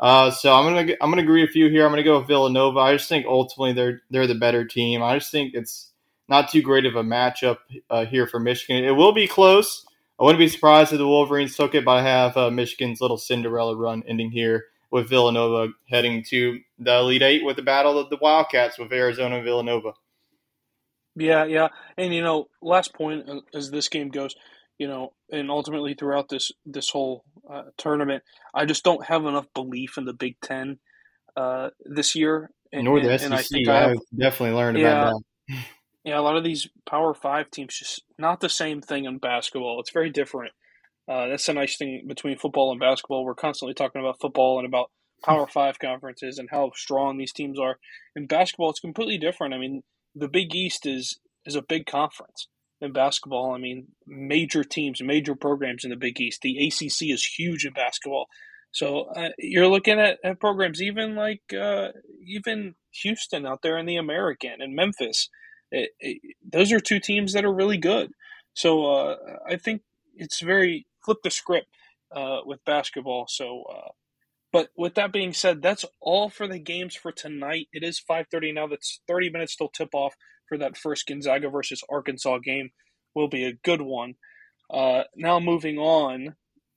Uh, 0.00 0.30
so 0.30 0.52
I'm 0.52 0.64
gonna 0.64 0.94
I'm 1.00 1.10
gonna 1.10 1.22
agree 1.22 1.42
with 1.42 1.54
you 1.54 1.68
here. 1.68 1.84
I'm 1.84 1.92
gonna 1.92 2.02
go 2.02 2.18
with 2.18 2.26
Villanova. 2.26 2.80
I 2.80 2.94
just 2.94 3.08
think 3.08 3.26
ultimately 3.26 3.72
they're 3.72 4.02
they're 4.10 4.26
the 4.26 4.34
better 4.34 4.64
team. 4.64 5.02
I 5.02 5.16
just 5.16 5.30
think 5.30 5.54
it's 5.54 5.92
not 6.28 6.50
too 6.50 6.62
great 6.62 6.86
of 6.86 6.96
a 6.96 7.02
matchup 7.02 7.58
uh, 7.90 8.04
here 8.04 8.26
for 8.26 8.40
Michigan. 8.40 8.84
It 8.84 8.90
will 8.90 9.12
be 9.12 9.28
close. 9.28 9.86
I 10.18 10.24
wouldn't 10.24 10.40
be 10.40 10.48
surprised 10.48 10.92
if 10.92 10.98
the 10.98 11.06
Wolverines 11.06 11.56
took 11.56 11.74
it, 11.74 11.84
but 11.84 11.98
I 11.98 12.02
have 12.02 12.36
uh, 12.36 12.50
Michigan's 12.50 13.00
little 13.00 13.18
Cinderella 13.18 13.76
run 13.76 14.02
ending 14.08 14.30
here 14.30 14.64
with 14.94 15.08
Villanova 15.08 15.72
heading 15.90 16.22
to 16.22 16.60
the 16.78 16.98
Elite 16.98 17.20
Eight 17.20 17.44
with 17.44 17.56
the 17.56 17.62
battle 17.62 17.98
of 17.98 18.10
the 18.10 18.18
Wildcats 18.22 18.78
with 18.78 18.92
Arizona 18.92 19.34
and 19.34 19.44
Villanova. 19.44 19.94
Yeah, 21.16 21.44
yeah, 21.46 21.68
and 21.98 22.14
you 22.14 22.22
know, 22.22 22.46
last 22.62 22.94
point 22.94 23.28
uh, 23.28 23.40
as 23.52 23.72
this 23.72 23.88
game 23.88 24.08
goes, 24.08 24.36
you 24.78 24.86
know, 24.86 25.12
and 25.32 25.50
ultimately 25.50 25.94
throughout 25.94 26.28
this 26.28 26.52
this 26.64 26.90
whole 26.90 27.24
uh, 27.50 27.64
tournament, 27.76 28.22
I 28.54 28.66
just 28.66 28.84
don't 28.84 29.04
have 29.06 29.26
enough 29.26 29.46
belief 29.52 29.98
in 29.98 30.04
the 30.04 30.12
Big 30.12 30.36
Ten 30.40 30.78
uh, 31.36 31.70
this 31.84 32.14
year. 32.14 32.52
And, 32.72 32.84
Nor 32.84 33.00
the 33.00 33.10
and, 33.10 33.20
SEC. 33.20 33.26
And 33.26 33.34
I 33.34 33.42
think 33.42 33.68
I 33.68 33.88
have, 33.88 33.96
definitely 34.16 34.56
learned 34.56 34.78
yeah, 34.78 35.08
about 35.08 35.22
that. 35.48 35.56
yeah, 36.04 36.20
a 36.20 36.22
lot 36.22 36.36
of 36.36 36.44
these 36.44 36.68
Power 36.86 37.14
Five 37.14 37.50
teams 37.50 37.76
just 37.76 38.04
not 38.16 38.38
the 38.38 38.48
same 38.48 38.80
thing 38.80 39.06
in 39.06 39.18
basketball. 39.18 39.80
It's 39.80 39.90
very 39.90 40.10
different. 40.10 40.52
Uh, 41.08 41.28
that's 41.28 41.48
a 41.48 41.52
nice 41.52 41.76
thing 41.76 42.04
between 42.06 42.38
football 42.38 42.70
and 42.70 42.80
basketball. 42.80 43.24
We're 43.24 43.34
constantly 43.34 43.74
talking 43.74 44.00
about 44.00 44.20
football 44.20 44.58
and 44.58 44.66
about 44.66 44.90
Power 45.24 45.46
Five 45.52 45.78
conferences 45.78 46.38
and 46.38 46.48
how 46.50 46.72
strong 46.74 47.18
these 47.18 47.32
teams 47.32 47.58
are. 47.58 47.78
In 48.16 48.26
basketball, 48.26 48.70
it's 48.70 48.80
completely 48.80 49.18
different. 49.18 49.54
I 49.54 49.58
mean, 49.58 49.82
the 50.14 50.28
Big 50.28 50.54
East 50.54 50.86
is 50.86 51.18
is 51.46 51.56
a 51.56 51.62
big 51.62 51.84
conference 51.86 52.48
in 52.80 52.92
basketball. 52.92 53.52
I 53.52 53.58
mean, 53.58 53.88
major 54.06 54.64
teams, 54.64 55.02
major 55.02 55.34
programs 55.34 55.84
in 55.84 55.90
the 55.90 55.96
Big 55.96 56.20
East. 56.20 56.40
The 56.40 56.66
ACC 56.66 57.10
is 57.10 57.34
huge 57.36 57.66
in 57.66 57.74
basketball. 57.74 58.26
So 58.72 59.02
uh, 59.14 59.28
you're 59.38 59.68
looking 59.68 60.00
at, 60.00 60.18
at, 60.24 60.40
programs 60.40 60.82
even 60.82 61.14
like 61.14 61.42
uh, 61.56 61.88
even 62.26 62.74
Houston 63.02 63.46
out 63.46 63.62
there 63.62 63.78
in 63.78 63.86
the 63.86 63.96
American 63.96 64.60
and 64.60 64.74
Memphis. 64.74 65.28
It, 65.70 65.90
it, 66.00 66.36
those 66.50 66.72
are 66.72 66.80
two 66.80 66.98
teams 66.98 67.34
that 67.34 67.44
are 67.44 67.54
really 67.54 67.78
good. 67.78 68.10
So 68.54 68.86
uh, 68.86 69.16
I 69.48 69.56
think 69.56 69.82
it's 70.16 70.40
very 70.40 70.86
flip 71.04 71.18
the 71.22 71.30
script 71.30 71.68
uh, 72.14 72.38
with 72.44 72.64
basketball. 72.64 73.26
So 73.28 73.64
uh, 73.64 73.90
but 74.52 74.68
with 74.76 74.94
that 74.94 75.12
being 75.12 75.32
said, 75.32 75.62
that's 75.62 75.84
all 76.00 76.28
for 76.30 76.46
the 76.46 76.60
games 76.60 76.94
for 76.94 77.12
tonight. 77.12 77.68
It 77.72 77.82
is 77.82 78.02
5:30 78.08 78.54
now. 78.54 78.66
That's 78.66 79.00
30 79.08 79.30
minutes 79.30 79.56
till 79.56 79.68
tip 79.68 79.90
off 79.94 80.14
for 80.48 80.58
that 80.58 80.76
first 80.76 81.06
Gonzaga 81.06 81.48
versus 81.48 81.82
Arkansas 81.90 82.38
game. 82.38 82.70
Will 83.14 83.28
be 83.28 83.44
a 83.44 83.58
good 83.64 83.82
one. 83.82 84.14
Uh, 84.70 85.04
now 85.16 85.38
moving 85.38 85.78
on 85.78 86.34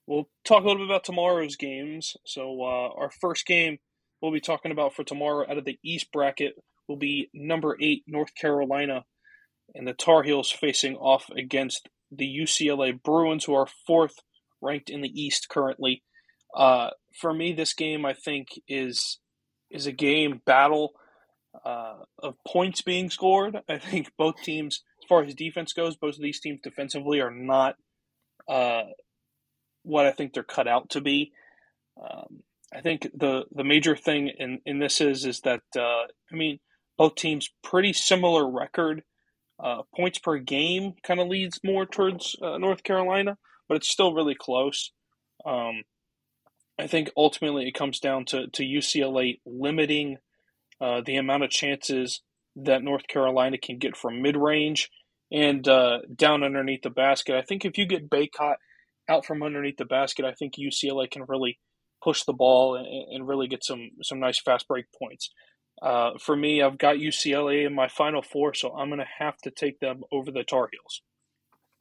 we'll 0.08 0.30
talk 0.46 0.64
a 0.64 0.68
little 0.68 0.84
bit 0.84 0.90
about 0.90 1.04
tomorrow's 1.04 1.56
games. 1.56 2.16
So 2.26 2.62
uh, 2.62 2.90
our 2.96 3.12
first 3.12 3.46
game 3.46 3.78
we'll 4.22 4.32
be 4.32 4.42
talking 4.42 4.72
about 4.72 4.96
for 4.96 5.04
tomorrow 5.04 5.46
out 5.48 5.60
of 5.60 5.66
the 5.66 5.78
East 5.84 6.12
bracket 6.12 6.56
will 6.88 6.98
be 6.98 7.30
number 7.34 7.78
eight 7.80 8.04
North 8.08 8.34
Carolina, 8.34 9.04
and 9.76 9.88
the 9.88 9.94
Tar 9.94 10.24
Heels 10.24 10.50
facing 10.50 10.96
off 10.96 11.30
against 11.36 11.90
the 12.12 12.26
UCLA 12.26 13.02
Bruins, 13.02 13.46
who 13.46 13.54
are 13.54 13.68
fourth 13.86 14.22
ranked 14.62 14.90
in 14.90 15.02
the 15.02 15.22
East 15.22 15.50
currently. 15.50 16.04
Uh, 16.56 16.92
for 17.20 17.34
me, 17.34 17.54
this 17.54 17.74
game 17.74 18.06
I 18.06 18.14
think 18.14 18.50
is 18.68 19.20
is 19.70 19.86
a 19.86 19.92
game 19.92 20.42
battle 20.46 20.94
uh, 21.66 21.96
of 22.20 22.36
points 22.46 22.82
being 22.82 23.10
scored. 23.10 23.58
I 23.68 23.78
think 23.78 24.12
both 24.18 24.42
teams, 24.44 24.84
as 25.04 25.08
far 25.08 25.24
as 25.24 25.34
defense 25.34 25.74
goes, 25.74 25.96
both 25.96 26.16
of 26.16 26.22
these 26.22 26.40
teams 26.40 26.60
defensively 26.64 27.20
are 27.20 27.32
not 27.32 27.76
uh, 28.48 28.84
what 29.84 30.06
I 30.06 30.12
think 30.12 30.34
they're 30.34 30.44
cut 30.44 30.68
out 30.68 30.90
to 30.92 31.02
be. 31.02 31.32
Um, 32.02 32.44
I 32.74 32.82
think 32.82 33.08
the 33.14 33.46
the 33.52 33.64
major 33.64 33.96
thing 33.96 34.30
in, 34.38 34.60
in 34.66 34.80
this 34.80 35.02
is 35.02 35.26
is 35.26 35.42
that 35.42 35.62
uh, 35.76 36.06
I 36.32 36.36
mean 36.36 36.60
both 36.98 37.16
teams 37.16 37.50
pretty 37.64 37.94
similar 37.94 38.50
record. 38.50 39.04
Uh, 39.64 39.82
points 39.96 40.20
per 40.20 40.38
game 40.38 40.94
kind 41.04 41.20
of 41.20 41.28
leads 41.28 41.60
more 41.64 41.86
towards 41.86 42.36
uh, 42.42 42.58
North 42.58 42.84
Carolina, 42.84 43.38
but 43.68 43.78
it's 43.78 43.90
still 43.90 44.14
really 44.14 44.36
close. 44.36 44.92
Um, 45.46 45.84
I 46.80 46.88
think 46.88 47.10
ultimately 47.18 47.68
it 47.68 47.74
comes 47.74 48.00
down 48.00 48.26
to, 48.26 48.48
to 48.48 48.64
UCLA 48.64 49.40
limiting 49.46 50.18
uh, 50.80 51.02
the 51.04 51.16
amount 51.16 51.44
of 51.44 51.50
chances 51.50 52.22
that 52.56 52.84
North 52.84 53.08
Carolina 53.08 53.58
can 53.58 53.78
get 53.80 53.98
from 53.98 54.22
mid 54.22 54.38
range 54.38 54.90
and 55.32 55.68
uh, 55.68 56.00
down 56.16 56.44
underneath 56.44 56.84
the 56.84 56.90
basket. 56.90 57.36
I 57.36 57.42
think 57.42 57.66
if 57.66 57.78
you 57.78 57.86
get 57.86 58.10
Bacot 58.10 58.56
out 59.10 59.26
from 59.26 59.44
underneath 59.44 59.78
the 59.78 59.86
basket, 59.86 60.26
I 60.26 60.34
think 60.34 60.54
UCLA 60.56 61.10
can 61.10 61.24
really 61.28 61.60
push 62.04 62.24
the 62.24 62.34
ball 62.34 62.76
and, 62.76 62.88
and 62.88 63.28
really 63.28 63.48
get 63.48 63.64
some 63.64 63.90
some 64.04 64.20
nice 64.20 64.40
fast 64.40 64.68
break 64.68 64.86
points. 64.98 65.32
Uh, 65.82 66.12
for 66.20 66.36
me, 66.36 66.62
I've 66.62 66.78
got 66.78 66.98
UCLA 66.98 67.66
in 67.66 67.74
my 67.74 67.88
final 67.88 68.22
four, 68.22 68.54
so 68.54 68.74
I'm 68.74 68.90
going 68.90 69.00
to 69.00 69.08
have 69.20 69.38
to 69.40 69.52
take 69.52 69.80
them 69.80 70.04
over 70.12 70.32
the 70.32 70.44
Tar 70.44 70.70
Heels. 70.72 71.02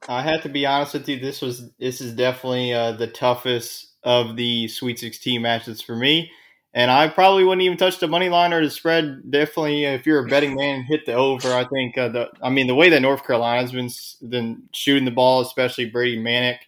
I 0.09 0.23
have 0.23 0.43
to 0.43 0.49
be 0.49 0.67
honest 0.67 0.95
with 0.95 1.09
you. 1.09 1.19
This 1.19 1.41
was 1.41 1.71
this 1.79 2.01
is 2.01 2.13
definitely 2.13 2.73
uh, 2.73 2.93
the 2.93 3.07
toughest 3.07 3.95
of 4.03 4.37
the 4.37 4.69
Sweet 4.69 4.99
16 4.99 5.41
matches 5.41 5.81
for 5.81 5.97
me. 5.97 6.31
And 6.75 6.91
I 6.91 7.09
probably 7.09 7.43
wouldn't 7.43 7.63
even 7.63 7.79
touch 7.79 8.01
the 8.01 8.07
money 8.07 8.29
line 8.29 8.53
or 8.53 8.63
the 8.63 8.71
spread. 8.71 9.23
Definitely, 9.31 9.85
if 9.85 10.05
you're 10.05 10.27
a 10.27 10.29
betting 10.29 10.55
man, 10.55 10.83
hit 10.83 11.07
the 11.07 11.15
over. 11.15 11.55
I 11.55 11.65
think 11.65 11.97
uh, 11.97 12.09
the 12.09 12.31
I 12.43 12.51
mean 12.51 12.67
the 12.67 12.75
way 12.75 12.91
that 12.91 13.01
North 13.01 13.27
Carolina's 13.27 13.73
been 13.73 13.91
been 14.29 14.63
shooting 14.73 15.07
the 15.07 15.11
ball, 15.11 15.41
especially 15.41 15.87
Brady 15.87 16.19
Manek 16.19 16.59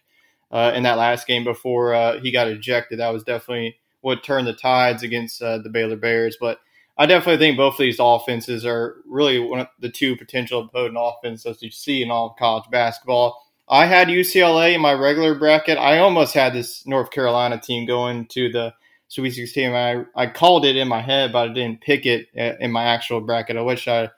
uh, 0.51 0.71
in 0.73 0.81
that 0.83 0.97
last 0.97 1.27
game 1.27 1.43
before 1.43 1.93
uh, 1.93 2.19
he 2.19 2.31
got 2.31 2.47
ejected, 2.47 2.99
that 2.99 3.13
was 3.13 3.23
definitely 3.23 3.77
what 4.01 4.23
turned 4.23 4.47
the 4.47 4.53
tides 4.53 5.03
against 5.03 5.41
uh, 5.43 5.59
the 5.59 5.69
Baylor 5.69 5.95
Bears. 5.97 6.37
But 6.41 6.59
I 6.99 7.05
definitely 7.05 7.37
think 7.37 7.55
both 7.55 7.75
of 7.75 7.79
these 7.79 7.95
offenses 7.97 8.65
are 8.65 8.97
really 9.07 9.39
one 9.39 9.61
of 9.61 9.67
the 9.79 9.89
two 9.89 10.17
potential 10.17 10.67
potent 10.67 10.97
offenses 10.99 11.63
you 11.63 11.71
see 11.71 12.03
in 12.03 12.11
all 12.11 12.35
college 12.37 12.69
basketball. 12.69 13.41
I 13.69 13.85
had 13.85 14.09
UCLA 14.09 14.75
in 14.75 14.81
my 14.81 14.91
regular 14.91 15.33
bracket. 15.33 15.77
I 15.77 15.99
almost 15.99 16.33
had 16.33 16.53
this 16.53 16.85
North 16.85 17.09
Carolina 17.09 17.57
team 17.57 17.87
going 17.87 18.25
to 18.27 18.51
the 18.51 18.73
Sweet 19.07 19.31
16. 19.31 19.73
I, 19.73 20.03
I 20.13 20.27
called 20.27 20.65
it 20.65 20.75
in 20.75 20.89
my 20.89 21.01
head, 21.01 21.31
but 21.31 21.49
I 21.49 21.53
didn't 21.53 21.79
pick 21.79 22.05
it 22.05 22.27
in 22.33 22.69
my 22.69 22.83
actual 22.83 23.21
bracket. 23.21 23.55
I 23.55 23.61
wish 23.61 23.87
I 23.87 24.09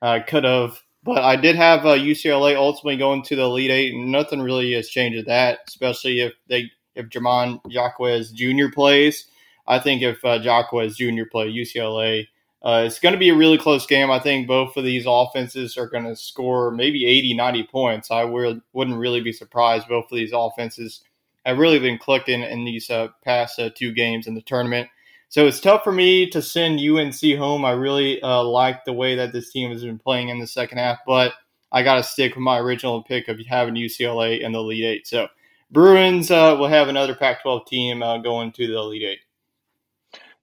uh, 0.00 0.20
could 0.24 0.44
have. 0.44 0.78
But 1.02 1.24
I 1.24 1.34
did 1.34 1.56
have 1.56 1.86
uh, 1.86 1.94
UCLA 1.94 2.54
ultimately 2.54 2.98
going 2.98 3.22
to 3.24 3.36
the 3.36 3.42
Elite 3.42 3.70
Eight, 3.70 3.94
and 3.94 4.12
nothing 4.12 4.40
really 4.40 4.74
has 4.74 4.88
changed 4.88 5.26
that, 5.26 5.60
especially 5.66 6.20
if 6.20 6.34
they 6.48 6.70
if 6.94 7.06
Jaime 7.12 7.60
Jaquez 7.66 8.30
Jr. 8.30 8.66
plays. 8.72 9.26
I 9.68 9.78
think 9.78 10.02
if 10.02 10.24
uh, 10.24 10.40
Jaquez 10.42 10.96
Jr. 10.96 11.24
play 11.30 11.52
UCLA, 11.52 12.26
uh, 12.62 12.82
it's 12.86 12.98
going 12.98 13.12
to 13.12 13.18
be 13.18 13.28
a 13.28 13.36
really 13.36 13.58
close 13.58 13.86
game. 13.86 14.10
I 14.10 14.18
think 14.18 14.48
both 14.48 14.76
of 14.76 14.84
these 14.84 15.04
offenses 15.06 15.76
are 15.76 15.86
going 15.86 16.04
to 16.04 16.16
score 16.16 16.72
maybe 16.72 17.06
80, 17.06 17.34
90 17.34 17.62
points. 17.64 18.10
I 18.10 18.24
would, 18.24 18.60
wouldn't 18.72 18.98
really 18.98 19.20
be 19.20 19.32
surprised. 19.32 19.86
Both 19.86 20.10
of 20.10 20.16
these 20.16 20.32
offenses 20.34 21.02
have 21.46 21.58
really 21.58 21.78
been 21.78 21.98
clicking 21.98 22.42
in 22.42 22.64
these 22.64 22.90
uh, 22.90 23.08
past 23.22 23.60
uh, 23.60 23.70
two 23.74 23.92
games 23.92 24.26
in 24.26 24.34
the 24.34 24.42
tournament. 24.42 24.88
So 25.28 25.46
it's 25.46 25.60
tough 25.60 25.84
for 25.84 25.92
me 25.92 26.28
to 26.30 26.40
send 26.40 26.80
UNC 26.80 27.20
home. 27.36 27.64
I 27.64 27.72
really 27.72 28.20
uh, 28.22 28.42
like 28.42 28.84
the 28.84 28.94
way 28.94 29.14
that 29.14 29.32
this 29.32 29.52
team 29.52 29.70
has 29.70 29.84
been 29.84 29.98
playing 29.98 30.30
in 30.30 30.40
the 30.40 30.46
second 30.46 30.78
half, 30.78 30.98
but 31.06 31.34
I 31.70 31.82
got 31.82 31.96
to 31.96 32.02
stick 32.02 32.34
with 32.34 32.42
my 32.42 32.58
original 32.58 33.02
pick 33.02 33.28
of 33.28 33.38
having 33.46 33.74
UCLA 33.74 34.40
in 34.40 34.52
the 34.52 34.58
Elite 34.58 34.84
Eight. 34.84 35.06
So 35.06 35.28
Bruins 35.70 36.30
uh, 36.30 36.56
will 36.58 36.68
have 36.68 36.88
another 36.88 37.14
Pac 37.14 37.42
12 37.42 37.66
team 37.66 38.02
uh, 38.02 38.18
going 38.18 38.52
to 38.52 38.66
the 38.66 38.78
Elite 38.78 39.02
Eight. 39.02 39.18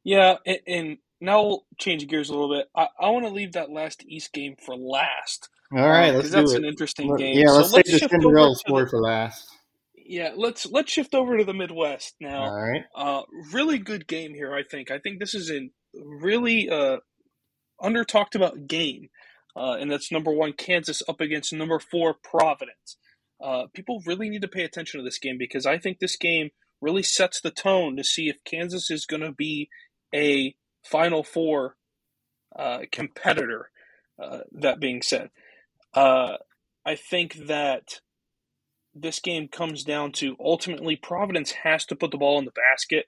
Yeah, 0.05 0.35
and, 0.45 0.59
and 0.67 0.97
now 1.19 1.41
we'll 1.41 1.65
change 1.77 2.07
gears 2.07 2.29
a 2.29 2.33
little 2.33 2.55
bit. 2.55 2.69
I, 2.75 2.87
I 2.99 3.09
want 3.09 3.25
to 3.25 3.31
leave 3.31 3.53
that 3.53 3.71
last 3.71 4.05
East 4.07 4.31
game 4.31 4.55
for 4.63 4.77
last. 4.77 5.49
All 5.73 5.79
right, 5.79 6.09
um, 6.09 6.17
let's 6.17 6.29
that's 6.29 6.53
it. 6.53 6.59
an 6.59 6.65
interesting 6.65 7.15
game. 7.15 7.37
Yeah, 7.37 7.51
let's 7.51 7.71
so 7.71 7.77
let's 7.77 7.91
the 7.91 8.07
Cinderella 8.07 8.55
story 8.55 8.87
for 8.87 9.01
last. 9.01 9.49
Yeah, 9.95 10.31
let's 10.35 10.67
let's 10.67 10.91
shift 10.91 11.15
over 11.15 11.37
to 11.37 11.43
the 11.43 11.55
Midwest 11.55 12.15
now. 12.21 12.43
All 12.43 12.61
right. 12.61 12.83
Uh, 12.95 13.23
really 13.51 13.79
good 13.79 14.07
game 14.07 14.35
here. 14.35 14.53
I 14.53 14.61
think. 14.63 14.91
I 14.91 14.99
think 14.99 15.19
this 15.19 15.33
is 15.33 15.49
a 15.49 15.69
really 15.95 16.69
uh, 16.69 16.97
under 17.81 18.03
talked 18.03 18.35
about 18.35 18.67
game, 18.67 19.09
uh, 19.57 19.77
and 19.79 19.91
that's 19.91 20.11
number 20.11 20.31
one 20.31 20.53
Kansas 20.53 21.01
up 21.09 21.19
against 21.19 21.51
number 21.51 21.79
four 21.79 22.13
Providence. 22.13 22.97
Uh, 23.43 23.63
people 23.73 24.03
really 24.05 24.29
need 24.29 24.43
to 24.43 24.47
pay 24.47 24.63
attention 24.63 24.99
to 24.99 25.03
this 25.03 25.17
game 25.17 25.37
because 25.39 25.65
I 25.65 25.79
think 25.79 25.97
this 25.97 26.15
game 26.15 26.51
really 26.79 27.03
sets 27.03 27.41
the 27.41 27.51
tone 27.51 27.97
to 27.97 28.03
see 28.03 28.29
if 28.29 28.43
Kansas 28.45 28.91
is 28.91 29.07
going 29.07 29.23
to 29.23 29.31
be 29.31 29.69
a 30.13 30.55
Final 30.83 31.23
Four 31.23 31.75
uh, 32.55 32.79
competitor. 32.91 33.69
Uh, 34.21 34.39
that 34.51 34.79
being 34.79 35.01
said, 35.01 35.29
uh, 35.93 36.37
I 36.85 36.95
think 36.95 37.47
that 37.47 37.99
this 38.93 39.19
game 39.19 39.49
comes 39.49 39.83
down 39.83 40.13
to 40.13 40.37
ultimately 40.39 40.95
Providence 40.95 41.51
has 41.63 41.85
to 41.87 41.97
put 41.97 42.11
the 42.11 42.17
ball 42.17 42.39
in 42.39 42.45
the 42.45 42.51
basket. 42.51 43.07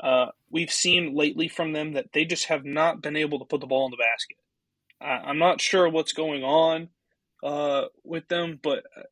Uh, 0.00 0.28
we've 0.50 0.72
seen 0.72 1.14
lately 1.14 1.46
from 1.46 1.72
them 1.72 1.92
that 1.92 2.12
they 2.14 2.24
just 2.24 2.46
have 2.46 2.64
not 2.64 3.02
been 3.02 3.16
able 3.16 3.38
to 3.38 3.44
put 3.44 3.60
the 3.60 3.66
ball 3.66 3.84
in 3.84 3.90
the 3.90 3.96
basket. 3.96 4.38
I'm 5.00 5.38
not 5.38 5.60
sure 5.60 5.88
what's 5.88 6.12
going 6.12 6.42
on 6.42 6.88
uh, 7.42 7.84
with 8.02 8.28
them, 8.28 8.58
but 8.62 8.78
uh, 8.96 9.02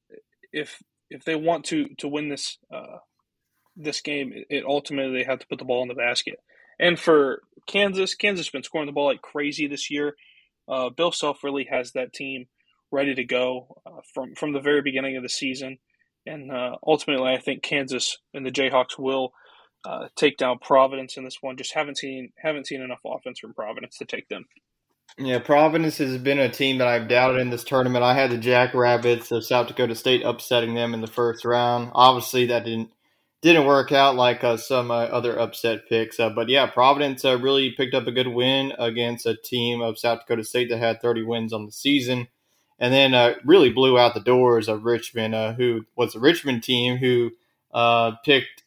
if 0.53 0.83
if 1.11 1.25
they 1.25 1.35
want 1.35 1.67
to 1.67 1.89
to 1.99 2.09
win 2.09 2.29
this 2.29 2.59
uh, 2.73 2.99
this 3.77 4.01
game, 4.01 4.33
it 4.49 4.65
ultimately 4.65 5.19
they 5.19 5.25
have 5.25 5.41
to 5.41 5.47
put 5.47 5.59
the 5.59 5.65
ball 5.65 5.83
in 5.83 5.89
the 5.89 5.95
basket. 5.95 6.41
And 6.79 6.99
for 6.99 7.43
Kansas, 7.67 8.15
Kansas 8.15 8.47
has 8.47 8.51
been 8.51 8.63
scoring 8.63 8.87
the 8.87 8.93
ball 8.93 9.07
like 9.07 9.23
crazy 9.23 9.67
this 9.67 9.91
year. 9.91 10.17
Uh, 10.69 10.91
Bill 10.91 11.13
Self 11.13 11.45
really 11.45 11.67
has 11.71 11.93
that 11.93 12.13
team 12.13 12.47
ready 12.91 13.15
to 13.15 13.25
go 13.25 13.81
uh, 13.87 14.01
from 14.13 14.35
from 14.35 14.53
the 14.53 14.61
very 14.61 14.83
beginning 14.83 15.17
of 15.17 15.23
the 15.23 15.29
season, 15.29 15.79
and 16.27 16.51
uh, 16.51 16.77
ultimately, 16.87 17.33
I 17.33 17.39
think 17.39 17.63
Kansas 17.63 18.19
and 18.33 18.47
the 18.47 18.51
Jayhawks 18.51 18.99
will 18.99 19.33
uh, 19.85 20.09
take 20.17 20.39
down 20.39 20.59
Providence 20.59 21.17
in 21.17 21.25
this 21.25 21.39
one. 21.41 21.57
Just 21.57 21.75
haven't 21.75 21.99
seen 21.99 22.33
haven't 22.37 22.67
seen 22.67 22.81
enough 22.81 23.01
offense 23.05 23.39
from 23.41 23.55
Providence 23.55 23.99
to 23.99 24.05
take 24.05 24.29
them. 24.29 24.47
Yeah, 25.19 25.39
Providence 25.39 25.99
has 25.99 26.19
been 26.19 26.41
a 26.41 26.49
team 26.49 26.79
that 26.79 26.89
I've 26.89 27.09
doubted 27.09 27.41
in 27.41 27.51
this 27.51 27.63
tournament. 27.63 28.03
I 28.03 28.15
had 28.15 28.31
the 28.31 28.39
Jackrabbits 28.39 29.31
of 29.31 29.45
South 29.45 29.69
Dakota 29.69 29.95
State 29.95 30.23
upsetting 30.25 30.75
them 30.75 30.93
in 30.93 31.03
the 31.03 31.07
first 31.07 31.45
round. 31.45 31.93
Obviously, 31.95 32.47
that 32.47 32.65
didn't 32.65 32.91
didn't 33.45 33.67
work 33.67 33.93
out 33.93 34.17
like 34.17 34.43
uh, 34.43 34.57
some 34.57 34.91
uh, 34.91 35.05
other 35.05 35.39
upset 35.39 35.87
picks. 35.87 36.19
Uh, 36.19 36.31
but 36.31 36.49
yeah, 36.49 36.65
Providence 36.67 37.27
uh, 37.27 37.39
really 37.39 37.73
picked 37.73 37.95
up 37.95 38.07
a 38.07 38.13
good 38.13 38.29
win 38.29 38.73
against 38.79 39.27
a 39.27 39.37
team 39.37 39.83
of 39.83 39.99
South 39.99 40.21
Dakota 40.21 40.43
State 40.43 40.71
that 40.71 40.79
had 40.79 41.03
30 41.03 41.25
wins 41.25 41.53
on 41.53 41.67
the 41.67 41.73
season. 41.73 42.29
And 42.79 42.93
then 42.93 43.13
uh, 43.13 43.35
really 43.45 43.71
blew 43.71 43.99
out 43.99 44.15
the 44.15 44.21
doors 44.21 44.67
of 44.67 44.85
Richmond, 44.85 45.35
uh, 45.35 45.53
who 45.53 45.85
was 45.95 46.15
a 46.15 46.21
Richmond 46.21 46.63
team 46.63 46.97
who 46.97 47.33
picked 48.25 48.65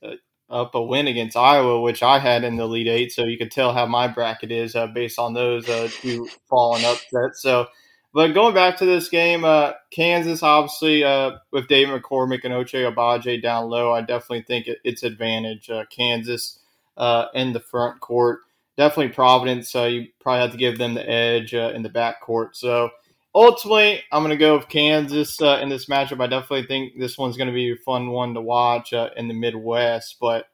up 0.48 0.76
a 0.76 0.82
win 0.82 1.08
against 1.08 1.36
Iowa, 1.36 1.82
which 1.82 2.04
I 2.04 2.20
had 2.20 2.44
in 2.44 2.58
the 2.58 2.64
Elite 2.64 2.88
Eight. 2.88 3.12
So 3.12 3.26
you 3.26 3.38
could 3.38 3.52
tell 3.52 3.74
how 3.74 3.88
my 3.88 4.08
bracket 4.08 4.52
is 4.52 4.76
based 4.94 5.18
on 5.18 5.34
those 5.34 5.66
two 5.96 6.30
fallen 6.48 6.86
upsets. 6.86 7.42
So 7.42 7.66
but 8.18 8.34
going 8.34 8.56
back 8.56 8.78
to 8.78 8.86
this 8.88 9.10
game, 9.10 9.46
uh, 9.46 9.74
Kansas 9.92 10.42
obviously 10.42 11.04
uh, 11.04 11.34
with 11.52 11.68
David 11.68 12.02
McCormack 12.02 12.46
and 12.46 12.52
Ochai 12.52 12.92
Agbaji 12.92 13.40
down 13.40 13.70
low, 13.70 13.94
I 13.94 14.02
definitely 14.02 14.42
think 14.42 14.66
it, 14.66 14.80
it's 14.84 15.04
advantage 15.04 15.70
uh, 15.70 15.84
Kansas 15.92 16.58
uh, 16.98 17.26
in 17.36 17.54
the 17.54 17.60
front 17.60 18.00
court. 18.00 18.40
Definitely 18.76 19.14
Providence. 19.14 19.70
So 19.70 19.86
you 19.86 20.08
probably 20.20 20.42
have 20.42 20.52
to 20.52 20.58
give 20.58 20.80
them 20.80 20.96
the 20.96 21.08
edge 21.08 21.54
uh, 21.54 21.72
in 21.76 21.84
the 21.84 21.90
back 21.90 22.20
court. 22.20 22.58
So 22.58 22.90
ultimately, 23.36 24.02
I'm 24.12 24.24
going 24.24 24.32
to 24.32 24.36
go 24.36 24.58
with 24.58 24.68
Kansas 24.68 25.40
uh, 25.40 25.60
in 25.62 25.70
this 25.70 25.86
matchup. 25.86 26.20
I 26.20 26.26
definitely 26.26 26.66
think 26.66 26.98
this 26.98 27.20
one's 27.20 27.38
going 27.38 27.50
to 27.50 27.54
be 27.54 27.74
a 27.74 27.84
fun 27.86 28.10
one 28.10 28.34
to 28.34 28.42
watch 28.42 28.94
in 28.94 29.28
the 29.28 29.36
Midwest. 29.36 30.16
But 30.20 30.48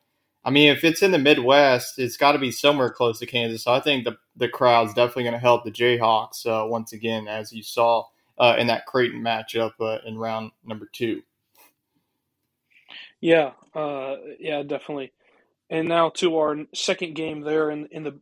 I 0.46 0.50
mean, 0.50 0.70
if 0.70 0.84
it's 0.84 1.02
in 1.02 1.12
the 1.12 1.20
Midwest, 1.20 1.98
it's 2.00 2.18
got 2.18 2.34
to 2.34 2.40
be 2.40 2.52
somewhere 2.52 2.90
close 2.90 3.20
to 3.20 3.26
Kansas. 3.26 3.64
So 3.64 3.74
I 3.74 3.80
think 3.80 4.04
the 4.04 4.18
the 4.36 4.50
crowd's 4.50 4.94
definitely 4.94 5.24
going 5.24 5.34
to 5.34 5.40
help 5.40 5.64
the 5.64 5.72
Jayhawks 5.72 6.46
uh, 6.46 6.68
once 6.68 6.92
again, 6.94 7.28
as 7.28 7.54
you 7.54 7.64
saw 7.64 8.06
uh, 8.38 8.56
in 8.58 8.68
that 8.68 8.86
Creighton 8.86 9.22
matchup 9.22 9.74
uh, 9.80 10.00
in 10.06 10.18
round 10.18 10.52
number 10.66 10.90
two. 10.92 11.22
Yeah, 13.22 13.52
uh, 13.74 14.16
yeah, 14.40 14.64
definitely. 14.64 15.14
And 15.70 15.88
now 15.88 16.10
to 16.16 16.38
our 16.38 16.58
second 16.74 17.16
game 17.16 17.42
there 17.42 17.72
in 17.72 17.88
in 17.92 18.04
the 18.04 18.20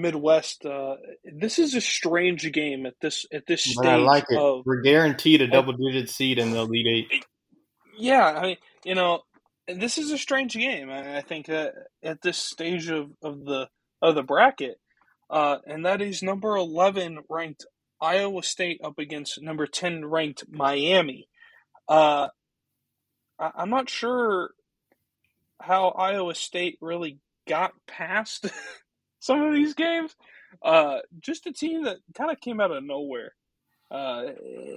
Midwest. 0.00 0.64
Uh, 0.64 0.96
this 1.24 1.58
is 1.58 1.74
a 1.74 1.80
strange 1.80 2.50
game 2.52 2.86
at 2.86 2.94
this 3.00 3.26
at 3.32 3.46
this 3.46 3.62
stage. 3.62 3.76
But 3.76 3.86
I 3.86 3.96
like 3.96 4.24
it. 4.30 4.38
Of, 4.38 4.64
We're 4.64 4.80
guaranteed 4.80 5.42
a 5.42 5.46
double 5.46 5.72
digit 5.72 6.10
seed 6.10 6.38
in 6.38 6.52
the 6.52 6.60
Elite 6.60 6.86
Eight. 6.86 7.24
Yeah, 7.98 8.24
I 8.24 8.42
mean, 8.42 8.56
you 8.84 8.94
know, 8.94 9.22
this 9.74 9.98
is 9.98 10.10
a 10.10 10.18
strange 10.18 10.54
game. 10.54 10.90
I 10.90 11.20
think 11.22 11.46
that 11.46 11.74
at 12.02 12.22
this 12.22 12.38
stage 12.38 12.88
of, 12.88 13.10
of 13.22 13.44
the 13.44 13.68
of 14.02 14.14
the 14.14 14.22
bracket, 14.22 14.80
uh, 15.28 15.58
and 15.66 15.84
that 15.86 16.00
is 16.00 16.22
number 16.22 16.56
eleven 16.56 17.20
ranked 17.28 17.66
Iowa 18.00 18.42
State 18.42 18.80
up 18.82 18.98
against 18.98 19.42
number 19.42 19.66
ten 19.66 20.04
ranked 20.04 20.44
Miami. 20.48 21.28
Uh, 21.88 22.28
I, 23.38 23.50
I'm 23.56 23.70
not 23.70 23.90
sure 23.90 24.50
how 25.60 25.88
Iowa 25.88 26.34
State 26.34 26.78
really 26.80 27.18
got 27.48 27.72
past 27.86 28.46
some 29.20 29.42
of 29.42 29.52
these 29.54 29.74
games. 29.74 30.14
Uh, 30.62 30.98
just 31.20 31.46
a 31.46 31.52
team 31.52 31.84
that 31.84 31.98
kind 32.16 32.30
of 32.30 32.40
came 32.40 32.60
out 32.60 32.72
of 32.72 32.82
nowhere. 32.82 33.34
Uh, 33.90 34.24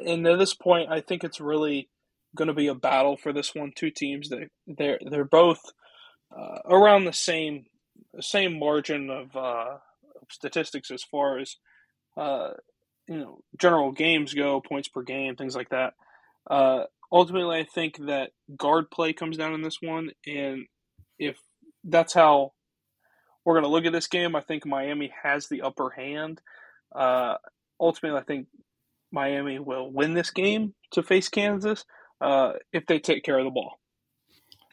and 0.08 0.26
at 0.28 0.40
this 0.40 0.54
point, 0.54 0.90
I 0.92 1.02
think 1.02 1.24
it's 1.24 1.40
really 1.40 1.90
going 2.36 2.48
to 2.48 2.54
be 2.54 2.68
a 2.68 2.76
battle 2.76 3.18
for 3.18 3.34
this 3.34 3.54
one. 3.54 3.72
Two 3.76 3.92
teams 3.92 4.30
that 4.30 4.50
they're 4.68 5.00
they're 5.10 5.26
both 5.26 5.60
uh, 6.36 6.60
around 6.66 7.06
the 7.06 7.14
same 7.14 7.66
same 8.20 8.60
margin 8.60 9.10
of, 9.10 9.36
uh, 9.36 9.78
statistics 10.30 10.92
as 10.92 11.04
far 11.04 11.40
as 11.40 11.56
uh, 12.18 12.52
you 13.08 13.18
know 13.18 13.40
general 13.60 13.92
games 13.92 14.34
go, 14.34 14.62
points 14.62 14.88
per 14.88 15.02
game, 15.02 15.36
things 15.36 15.56
like 15.56 15.70
that. 15.70 15.94
Uh, 16.50 16.84
ultimately, 17.12 17.60
I 17.60 17.64
think 17.64 17.98
that 18.08 18.32
guard 18.58 18.92
play 18.92 19.14
comes 19.14 19.38
down 19.38 19.54
in 19.54 19.62
this 19.62 19.78
one, 19.82 20.12
and 20.26 20.66
if 21.20 21.38
that's 21.84 22.14
how 22.14 22.54
we're 23.46 23.56
going 23.56 23.64
to 23.64 23.70
look 23.70 23.86
at 23.86 23.92
this 23.92 24.08
game. 24.08 24.36
I 24.36 24.42
think 24.42 24.66
Miami 24.66 25.12
has 25.24 25.48
the 25.48 25.62
upper 25.62 25.90
hand. 25.90 26.42
Uh, 26.96 27.36
ultimately, 27.80 28.20
I 28.20 28.24
think 28.24 28.48
Miami 29.12 29.60
will 29.60 29.92
win 29.92 30.14
this 30.14 30.32
game 30.32 30.74
to 30.92 31.04
face 31.04 31.30
Kansas 31.30 31.86
uh, 32.24 32.54
if 32.72 32.86
they 32.88 33.00
take 33.00 33.24
care 33.24 33.38
of 33.38 33.46
the 33.46 33.52
ball. 33.52 33.80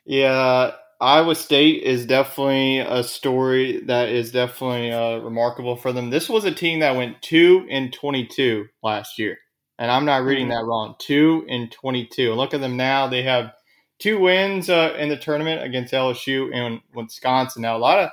Yeah, 0.05 0.73
Iowa 1.01 1.35
State 1.35 1.83
is 1.83 2.07
definitely 2.07 2.79
a 2.79 3.03
story 3.03 3.81
that 3.87 4.09
is 4.09 4.33
definitely 4.33 4.93
uh, 4.93 5.19
remarkable 5.19 5.77
for 5.77 5.93
them. 5.93 6.11
This 6.11 6.29
was 6.29 6.45
a 6.45 6.53
team 6.53 6.81
that 6.81 6.97
went 6.97 7.21
two 7.23 7.67
and 7.71 7.93
twenty-two 7.93 8.67
last 8.83 9.19
year, 9.19 9.39
and 9.79 9.91
I'm 9.91 10.05
not 10.05 10.25
reading 10.25 10.49
mm-hmm. 10.49 10.57
that 10.57 10.65
wrong. 10.65 10.95
Two 10.99 11.45
and 11.49 11.71
twenty-two. 11.73 12.35
Look 12.35 12.55
at 12.55 12.61
them 12.61 12.77
now; 12.77 13.09
they 13.09 13.23
have 13.23 13.53
two 13.99 14.21
wins 14.21 14.71
uh, 14.71 14.95
in 14.99 15.09
the 15.09 15.17
tournament 15.17 15.63
against 15.63 15.93
LSU 15.93 16.55
and 16.55 16.81
Wisconsin. 16.95 17.63
Now, 17.63 17.77
a 17.77 17.79
lot 17.79 17.99
of 17.99 18.11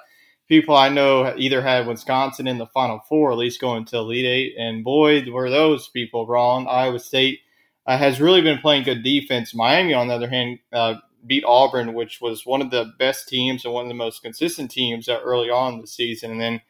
people 0.47 0.75
I 0.75 0.89
know 0.89 1.33
either 1.37 1.61
had 1.61 1.87
Wisconsin 1.87 2.47
in 2.47 2.57
the 2.57 2.67
Final 2.67 3.01
Four, 3.07 3.31
at 3.31 3.37
least 3.37 3.61
going 3.61 3.85
to 3.85 3.97
Elite 3.97 4.25
Eight, 4.25 4.55
and 4.57 4.83
boy, 4.83 5.29
were 5.29 5.49
those 5.49 5.89
people 5.89 6.25
wrong. 6.25 6.67
Iowa 6.67 6.99
State 6.99 7.39
uh, 7.87 7.97
has 7.97 8.19
really 8.19 8.41
been 8.41 8.59
playing 8.59 8.83
good 8.83 9.01
defense. 9.01 9.55
Miami, 9.55 9.93
on 9.93 10.09
the 10.09 10.13
other 10.13 10.29
hand, 10.29 10.59
uh, 10.73 10.95
beat 11.25 11.45
Auburn, 11.45 11.93
which 11.93 12.19
was 12.21 12.45
one 12.45 12.61
of 12.61 12.69
the 12.69 12.91
best 12.99 13.29
teams 13.29 13.63
and 13.63 13.73
one 13.73 13.85
of 13.85 13.89
the 13.89 13.95
most 13.95 14.21
consistent 14.21 14.69
teams 14.69 15.07
uh, 15.07 15.19
early 15.23 15.49
on 15.49 15.79
the 15.79 15.87
season, 15.87 16.31
and 16.31 16.41
then 16.41 16.61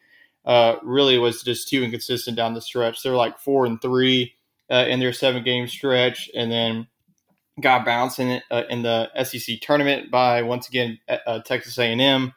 uh, 0.46 0.76
really 0.82 1.18
was 1.18 1.42
just 1.42 1.68
too 1.68 1.82
inconsistent 1.82 2.36
down 2.36 2.54
the 2.54 2.60
stretch. 2.60 3.02
They're 3.02 3.16
like 3.16 3.38
four 3.38 3.66
and 3.66 3.82
three 3.82 4.34
uh, 4.70 4.86
in 4.88 5.00
their 5.00 5.12
seven 5.12 5.42
game 5.42 5.66
stretch, 5.66 6.30
and 6.34 6.50
then 6.52 6.86
got 7.60 7.84
bounced 7.84 8.20
in, 8.20 8.40
uh, 8.52 8.62
in 8.70 8.82
the 8.82 9.10
SEC 9.24 9.60
tournament 9.60 10.12
by 10.12 10.42
once 10.42 10.68
again 10.68 10.96
Texas 11.44 11.76
A&M. 11.76 12.32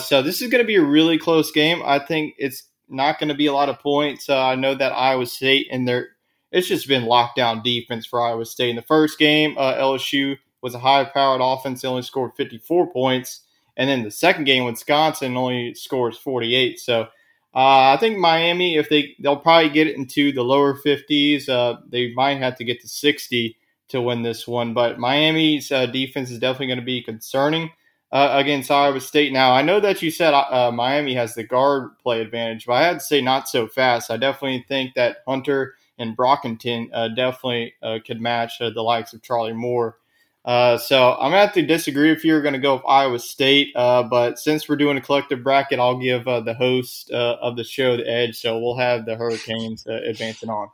So 0.00 0.22
this 0.22 0.40
is 0.40 0.50
going 0.50 0.62
to 0.62 0.66
be 0.66 0.76
a 0.76 0.82
really 0.82 1.18
close 1.18 1.50
game. 1.50 1.82
I 1.84 1.98
think 1.98 2.34
it's 2.38 2.62
not 2.88 3.18
going 3.18 3.28
to 3.28 3.34
be 3.34 3.46
a 3.46 3.52
lot 3.52 3.68
of 3.68 3.78
points. 3.80 4.30
I 4.30 4.54
know 4.54 4.74
that 4.74 4.92
Iowa 4.92 5.26
State 5.26 5.68
and 5.70 5.86
their 5.86 6.08
it's 6.50 6.68
just 6.68 6.88
been 6.88 7.04
lockdown 7.04 7.62
defense 7.62 8.06
for 8.06 8.20
Iowa 8.20 8.44
State. 8.44 8.70
In 8.70 8.76
the 8.76 8.82
first 8.82 9.18
game, 9.18 9.56
uh, 9.58 9.74
LSU 9.74 10.36
was 10.62 10.74
a 10.74 10.78
high-powered 10.78 11.40
offense; 11.42 11.82
they 11.82 11.88
only 11.88 12.02
scored 12.02 12.32
54 12.36 12.92
points, 12.92 13.40
and 13.76 13.88
then 13.88 14.02
the 14.02 14.10
second 14.10 14.44
game, 14.44 14.64
Wisconsin 14.64 15.36
only 15.36 15.74
scores 15.74 16.16
48. 16.18 16.78
So. 16.78 17.08
Uh, 17.54 17.94
I 17.94 17.96
think 17.98 18.18
Miami, 18.18 18.76
if 18.76 18.90
they 18.90 19.16
they'll 19.20 19.34
probably 19.34 19.70
get 19.70 19.86
it 19.86 19.96
into 19.96 20.32
the 20.32 20.42
lower 20.42 20.78
50s, 20.78 21.48
uh, 21.48 21.80
they 21.88 22.12
might 22.12 22.36
have 22.38 22.56
to 22.56 22.64
get 22.64 22.80
to 22.82 22.88
60 22.88 23.56
to 23.88 24.00
win 24.00 24.22
this 24.22 24.46
one. 24.46 24.74
But 24.74 24.98
Miami's 24.98 25.72
uh, 25.72 25.86
defense 25.86 26.30
is 26.30 26.38
definitely 26.38 26.68
going 26.68 26.78
to 26.78 26.84
be 26.84 27.02
concerning 27.02 27.70
uh, 28.12 28.30
against 28.32 28.70
Iowa 28.70 29.00
State. 29.00 29.32
Now, 29.32 29.52
I 29.52 29.62
know 29.62 29.80
that 29.80 30.02
you 30.02 30.10
said 30.10 30.34
uh, 30.34 30.70
Miami 30.72 31.14
has 31.14 31.34
the 31.34 31.44
guard 31.44 31.98
play 31.98 32.20
advantage, 32.20 32.66
but 32.66 32.74
I 32.74 32.84
had 32.84 32.94
to 32.94 33.00
say 33.00 33.20
not 33.20 33.48
so 33.48 33.66
fast. 33.66 34.10
I 34.10 34.16
definitely 34.16 34.64
think 34.68 34.94
that 34.94 35.18
Hunter 35.26 35.74
and 35.98 36.16
Brockington 36.16 36.88
uh, 36.92 37.08
definitely 37.08 37.74
uh, 37.82 37.98
could 38.06 38.20
match 38.20 38.60
uh, 38.60 38.70
the 38.70 38.82
likes 38.82 39.12
of 39.12 39.22
Charlie 39.22 39.52
Moore. 39.52 39.96
Uh, 40.44 40.78
so 40.78 41.12
I'm 41.12 41.30
gonna 41.30 41.42
have 41.42 41.52
to 41.54 41.62
disagree 41.62 42.10
if 42.10 42.24
you're 42.24 42.40
gonna 42.40 42.58
go 42.58 42.76
with 42.76 42.84
Iowa 42.88 43.18
State, 43.18 43.72
but 43.74 44.38
since 44.38 44.68
we're 44.68 44.76
doing 44.76 44.96
a 44.96 45.00
collective 45.00 45.42
bracket, 45.42 45.78
I'll 45.78 45.98
give 45.98 46.24
the 46.24 46.54
host 46.56 47.10
of 47.10 47.56
the 47.56 47.64
show 47.64 47.96
the 47.96 48.08
edge. 48.08 48.38
So 48.38 48.58
we'll 48.58 48.78
have 48.78 49.04
the 49.04 49.16
Hurricanes 49.16 49.86
advancing 49.86 50.48
on. 50.48 50.68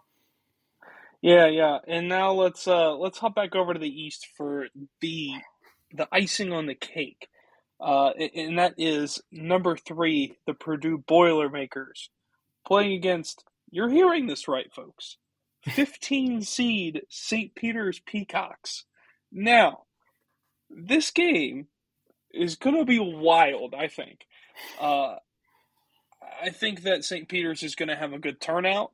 Yeah, 1.22 1.46
yeah, 1.46 1.78
and 1.88 2.08
now 2.08 2.32
let's 2.32 2.66
let's 2.66 3.18
hop 3.18 3.34
back 3.34 3.56
over 3.56 3.72
to 3.72 3.80
the 3.80 3.88
East 3.88 4.28
for 4.36 4.68
the 5.00 5.32
the 5.92 6.08
icing 6.12 6.52
on 6.52 6.66
the 6.66 6.74
cake, 6.74 7.28
uh, 7.80 8.10
and 8.10 8.58
that 8.58 8.74
is 8.76 9.22
number 9.32 9.76
three, 9.76 10.36
the 10.46 10.54
Purdue 10.54 10.98
Boilermakers, 10.98 12.10
playing 12.66 12.92
against. 12.92 13.44
You're 13.74 13.90
hearing 13.90 14.28
this 14.28 14.46
right, 14.46 14.72
folks. 14.72 15.16
15 15.64 16.42
seed 16.42 17.02
St. 17.08 17.56
Peter's 17.56 17.98
Peacocks. 17.98 18.84
Now, 19.32 19.80
this 20.70 21.10
game 21.10 21.66
is 22.32 22.54
going 22.54 22.76
to 22.76 22.84
be 22.84 23.00
wild, 23.00 23.74
I 23.74 23.88
think. 23.88 24.26
Uh, 24.80 25.16
I 26.40 26.50
think 26.50 26.84
that 26.84 27.04
St. 27.04 27.28
Peter's 27.28 27.64
is 27.64 27.74
going 27.74 27.88
to 27.88 27.96
have 27.96 28.12
a 28.12 28.18
good 28.20 28.40
turnout. 28.40 28.92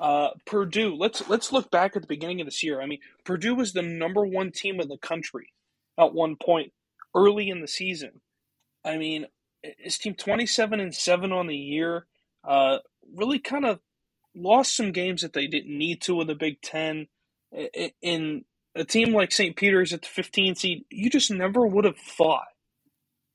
Uh, 0.00 0.30
Purdue, 0.46 0.96
let's 0.96 1.28
let's 1.28 1.52
look 1.52 1.70
back 1.70 1.94
at 1.94 2.00
the 2.00 2.08
beginning 2.08 2.40
of 2.40 2.46
this 2.46 2.64
year. 2.64 2.80
I 2.80 2.86
mean, 2.86 3.00
Purdue 3.24 3.54
was 3.54 3.74
the 3.74 3.82
number 3.82 4.24
one 4.24 4.50
team 4.50 4.80
in 4.80 4.88
the 4.88 4.96
country 4.96 5.52
at 5.98 6.14
one 6.14 6.36
point 6.42 6.72
early 7.14 7.50
in 7.50 7.60
the 7.60 7.68
season. 7.68 8.22
I 8.82 8.96
mean, 8.96 9.26
his 9.78 9.98
team 9.98 10.14
27 10.14 10.80
and 10.80 10.94
7 10.94 11.32
on 11.32 11.48
the 11.48 11.56
year. 11.56 12.06
Uh, 12.42 12.78
really 13.14 13.38
kind 13.38 13.66
of 13.66 13.78
lost 14.34 14.76
some 14.76 14.92
games 14.92 15.22
that 15.22 15.32
they 15.32 15.46
didn't 15.46 15.76
need 15.76 16.00
to 16.02 16.20
in 16.20 16.26
the 16.26 16.34
Big 16.34 16.60
Ten. 16.62 17.08
In 18.00 18.44
a 18.74 18.84
team 18.84 19.12
like 19.12 19.32
St. 19.32 19.56
Peter's 19.56 19.92
at 19.92 20.02
the 20.02 20.08
15 20.08 20.54
seed, 20.54 20.84
you 20.90 21.10
just 21.10 21.30
never 21.30 21.66
would 21.66 21.84
have 21.84 21.98
thought 21.98 22.46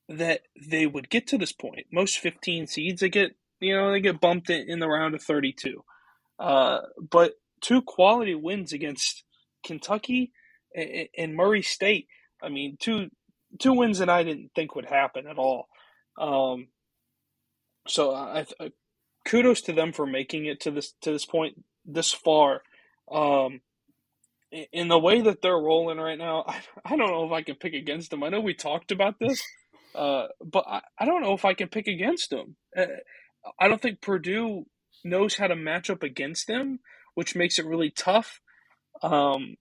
that 0.09 0.41
they 0.69 0.87
would 0.87 1.09
get 1.09 1.27
to 1.27 1.37
this 1.37 1.51
point. 1.51 1.85
Most 1.91 2.19
15 2.19 2.67
seeds, 2.67 3.01
they 3.01 3.09
get 3.09 3.35
you 3.59 3.75
know 3.75 3.91
they 3.91 3.99
get 3.99 4.21
bumped 4.21 4.49
in, 4.49 4.79
the 4.79 4.87
round 4.87 5.15
of 5.15 5.21
32. 5.21 5.83
Uh, 6.39 6.79
but 7.09 7.33
two 7.61 7.81
quality 7.81 8.35
wins 8.35 8.71
against 8.71 9.23
Kentucky 9.65 10.31
and, 10.75 11.09
and 11.17 11.35
Murray 11.35 11.61
State. 11.61 12.07
I 12.41 12.49
mean, 12.49 12.77
two 12.79 13.09
two 13.59 13.73
wins 13.73 13.99
that 13.99 14.09
I 14.09 14.23
didn't 14.23 14.51
think 14.55 14.75
would 14.75 14.85
happen 14.85 15.27
at 15.27 15.37
all. 15.37 15.67
Um, 16.19 16.67
so 17.87 18.13
I, 18.13 18.45
I, 18.59 18.71
kudos 19.27 19.61
to 19.61 19.73
them 19.73 19.91
for 19.91 20.07
making 20.07 20.45
it 20.45 20.61
to 20.61 20.71
this 20.71 20.93
to 21.01 21.11
this 21.11 21.25
point 21.25 21.63
this 21.85 22.11
far. 22.11 22.63
Um, 23.11 23.61
in 24.71 24.87
the 24.87 24.97
way 24.97 25.21
that 25.21 25.41
they're 25.41 25.51
rolling 25.53 25.97
right 25.97 26.17
now, 26.17 26.45
I, 26.47 26.61
I 26.85 26.95
don't 26.95 27.11
know 27.11 27.25
if 27.25 27.31
I 27.31 27.43
can 27.43 27.55
pick 27.55 27.73
against 27.73 28.09
them. 28.09 28.23
I 28.23 28.29
know 28.29 28.39
we 28.39 28.53
talked 28.53 28.91
about 28.91 29.19
this, 29.19 29.41
uh, 29.95 30.27
but 30.43 30.65
I, 30.67 30.81
I 30.97 31.05
don't 31.05 31.21
know 31.21 31.33
if 31.33 31.45
I 31.45 31.53
can 31.53 31.67
pick 31.67 31.87
against 31.87 32.29
them. 32.29 32.55
Uh, 32.75 32.85
I 33.59 33.67
don't 33.67 33.81
think 33.81 34.01
Purdue 34.01 34.65
knows 35.03 35.35
how 35.37 35.47
to 35.47 35.55
match 35.55 35.89
up 35.89 36.03
against 36.03 36.47
them, 36.47 36.79
which 37.13 37.35
makes 37.35 37.59
it 37.59 37.65
really 37.65 37.91
tough. 37.91 38.41
Um, 39.01 39.57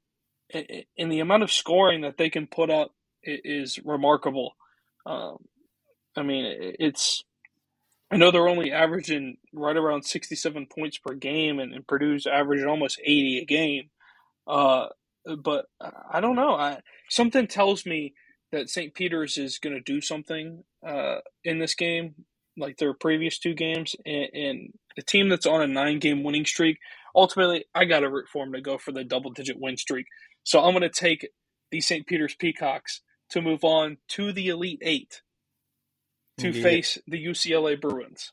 and 0.52 1.11
the 1.12 1.20
amount 1.20 1.42
of 1.42 1.52
scoring 1.52 2.02
that 2.02 2.16
they 2.16 2.31
can 2.31 2.46
put 2.46 2.70
up 2.70 2.92
is 3.22 3.79
remarkable. 3.85 4.52
Um, 5.05 5.38
I 6.16 6.22
mean, 6.22 6.44
it's. 6.79 7.24
I 8.11 8.16
know 8.16 8.31
they're 8.31 8.49
only 8.49 8.73
averaging 8.73 9.38
right 9.53 9.77
around 9.77 10.05
67 10.05 10.66
points 10.66 10.99
per 10.99 11.14
game, 11.14 11.59
and, 11.59 11.75
and 11.75 11.87
Purdue's 11.87 12.27
averaging 12.27 12.69
almost 12.69 13.01
80 13.03 13.38
a 13.40 13.45
game. 13.45 13.90
Uh, 14.47 14.87
but 15.42 15.66
I 16.11 16.21
don't 16.21 16.37
know. 16.37 16.55
I, 16.55 16.81
something 17.11 17.49
tells 17.49 17.85
me 17.85 18.14
that 18.53 18.71
St. 18.71 18.95
Peter's 18.95 19.38
is 19.38 19.59
going 19.59 19.75
to 19.75 19.81
do 19.81 20.01
something 20.01 20.62
uh, 20.87 21.16
in 21.42 21.59
this 21.59 21.75
game, 21.75 22.14
like 22.57 22.77
their 22.79 22.95
previous 22.95 23.38
two 23.38 23.55
games, 23.55 23.97
and, 24.07 24.29
and 24.33 24.73
the 24.95 25.03
team 25.03 25.29
that's 25.29 25.47
on 25.47 25.62
a 25.62 25.66
nine-game 25.66 26.23
winning 26.23 26.47
streak. 26.47 26.79
Ultimately, 27.14 27.64
I 27.75 27.87
got 27.87 28.01
to 28.01 28.11
root 28.11 28.29
for 28.33 28.45
them 28.45 28.53
to 28.53 28.61
go 28.61 28.79
for 28.79 28.92
the 28.92 29.03
double-digit 29.03 29.59
win 29.59 29.77
streak. 29.77 30.07
So 30.45 30.61
I'm 30.61 30.73
going 30.73 30.83
to 30.83 30.90
take 30.90 31.29
the 31.73 31.81
St. 31.81 32.07
Peter's 32.07 32.37
Peacocks 32.37 33.01
to 33.31 33.42
move 33.42 33.64
on 33.64 33.97
to 34.11 34.33
the 34.33 34.49
Elite 34.49 34.81
Eight 34.83 35.23
to 36.38 36.49
Indeed. 36.49 36.62
face 36.62 36.99
the 37.07 37.25
UCLA 37.25 37.81
Bruins. 37.81 38.33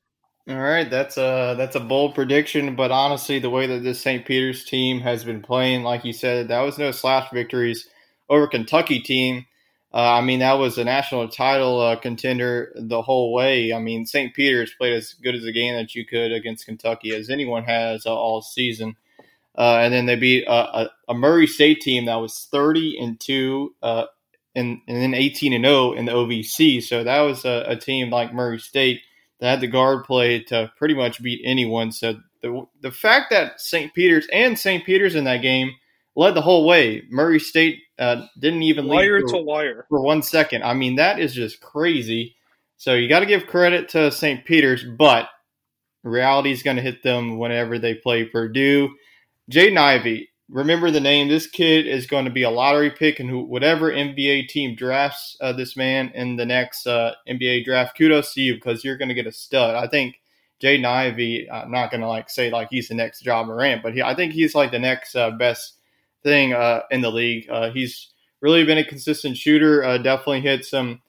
All 0.50 0.58
right, 0.58 0.90
that's 0.90 1.18
a 1.18 1.56
that's 1.58 1.78
a 1.78 1.80
bold 1.80 2.16
prediction, 2.16 2.76
but 2.76 2.92
honestly, 2.92 3.40
the 3.40 3.50
way 3.50 3.66
that 3.66 3.82
this 3.82 4.02
St. 4.02 4.26
Peter's 4.26 4.66
team 4.66 5.00
has 5.00 5.24
been 5.24 5.42
playing, 5.42 5.84
like 5.84 6.04
you 6.04 6.12
said, 6.12 6.50
that 6.50 6.62
was 6.62 6.78
no 6.78 6.92
slash 6.92 7.32
victories 7.32 7.88
over 8.30 8.48
Kentucky 8.48 9.00
team. 9.00 9.46
Uh, 9.94 10.16
I 10.16 10.22
mean, 10.22 10.40
that 10.40 10.54
was 10.54 10.78
a 10.78 10.84
national 10.84 11.30
title 11.30 11.80
uh, 11.80 11.96
contender 11.96 12.74
the 12.76 13.02
whole 13.02 13.32
way. 13.32 13.72
I 13.72 13.80
mean, 13.80 14.06
St. 14.06 14.34
Peter's 14.34 14.74
played 14.74 14.94
as 14.94 15.14
good 15.14 15.36
as 15.36 15.46
a 15.46 15.52
game 15.52 15.76
that 15.76 15.94
you 15.94 16.04
could 16.04 16.32
against 16.32 16.66
Kentucky 16.66 17.16
as 17.16 17.30
anyone 17.30 17.64
has 17.64 18.06
uh, 18.06 18.14
all 18.14 18.42
season. 18.42 18.98
Uh, 19.56 19.78
and 19.78 19.94
then 19.94 20.08
they 20.08 20.16
beat 20.16 20.46
a, 20.46 20.52
a, 20.52 20.92
a 21.10 21.14
Murray 21.14 21.48
State 21.48 21.80
team 21.80 22.06
that 22.06 22.16
was 22.16 22.48
thirty 22.52 22.98
and 23.00 23.20
two, 23.20 23.76
uh, 23.84 24.06
and 24.56 24.80
and 24.88 25.02
then 25.02 25.14
eighteen 25.14 25.54
and 25.54 25.66
zero 25.66 25.94
in 25.94 26.06
the 26.06 26.12
OVC. 26.12 26.82
So 26.84 27.04
that 27.04 27.22
was 27.22 27.46
a, 27.46 27.66
a 27.68 27.76
team 27.76 28.10
like 28.10 28.34
Murray 28.34 28.60
State 28.60 29.02
that 29.40 29.50
had 29.50 29.62
the 29.62 29.68
guard 29.68 30.06
play 30.06 30.42
to 30.44 30.72
pretty 30.78 30.94
much 30.94 31.22
beat 31.22 31.42
anyone. 31.44 31.92
So 31.92 32.16
the 32.42 32.66
the 32.82 32.92
fact 32.92 33.32
that 33.32 33.60
St. 33.60 33.94
Peter's 33.94 34.28
and 34.32 34.58
St. 34.58 34.86
Peter's 34.86 35.16
in 35.16 35.24
that 35.24 35.42
game 35.42 35.72
led 36.16 36.36
the 36.36 36.42
whole 36.42 36.66
way. 36.66 37.04
Murray 37.10 37.40
State 37.40 37.80
uh, 37.98 38.26
didn't 38.40 38.64
even 38.64 38.88
lead 38.88 38.96
Wire 38.96 39.22
for, 39.22 39.28
to 39.28 39.38
wire. 39.38 39.86
for 39.90 40.02
one 40.02 40.22
second. 40.22 40.64
I 40.64 40.74
mean, 40.74 40.96
that 40.96 41.20
is 41.20 41.34
just 41.34 41.62
crazy. 41.62 42.36
So 42.78 42.94
you 42.94 43.08
got 43.08 43.22
to 43.22 43.26
give 43.26 43.48
credit 43.48 43.90
to 43.90 44.12
St. 44.12 44.46
Peter's, 44.46 44.84
but 44.84 45.30
reality 46.04 46.52
is 46.52 46.64
going 46.64 46.76
to 46.78 46.84
hit 46.84 47.02
them 47.02 47.38
whenever 47.38 47.80
they 47.80 47.94
play 47.96 48.26
Purdue. 48.26 48.90
Jaden 49.52 49.78
Ivey, 49.78 50.30
remember 50.54 50.92
the 50.92 51.00
name. 51.00 51.28
This 51.28 51.48
kid 51.48 51.88
is 51.88 52.06
going 52.06 52.26
to 52.26 52.32
be 52.32 52.44
a 52.44 52.50
lottery 52.50 52.92
pick, 52.92 53.20
and 53.20 53.48
whatever 53.50 53.92
NBA 53.92 54.48
team 54.48 54.76
drafts 54.76 55.36
uh, 55.42 55.52
this 55.52 55.76
man 55.76 56.10
in 56.14 56.36
the 56.36 56.46
next 56.46 56.86
uh, 56.86 57.16
NBA 57.28 57.66
draft, 57.66 57.98
kudos 57.98 58.34
to 58.36 58.42
you 58.42 58.54
because 58.54 58.84
you're 58.84 58.98
going 58.98 59.10
to 59.10 59.16
get 59.16 59.28
a 59.28 59.32
stud. 59.32 59.76
I 59.76 59.88
think 59.88 60.22
Jaden 60.62 60.86
Ivey. 60.86 61.50
I'm 61.50 61.72
not 61.72 61.90
going 61.92 62.02
to 62.02 62.08
like 62.08 62.30
say 62.30 62.52
like 62.52 62.70
he's 62.70 62.88
the 62.88 62.94
next 62.94 63.26
Ja 63.26 63.44
Morant, 63.44 63.82
but 63.82 63.94
he, 63.94 64.02
I 64.02 64.16
think 64.16 64.32
he's 64.32 64.56
like 64.56 64.72
the 64.72 64.80
next 64.80 65.16
uh, 65.16 65.32
best 65.32 65.80
thing 66.22 66.54
uh, 66.54 66.82
in 66.92 67.02
the 67.02 67.12
league. 67.12 67.50
Uh, 67.50 67.72
he's 67.72 68.12
really 68.40 68.64
been 68.64 68.78
a 68.78 68.86
consistent 68.86 69.36
shooter. 69.36 69.84
Uh, 69.84 69.98
definitely 69.98 70.42
hit 70.42 70.66
some 70.66 71.02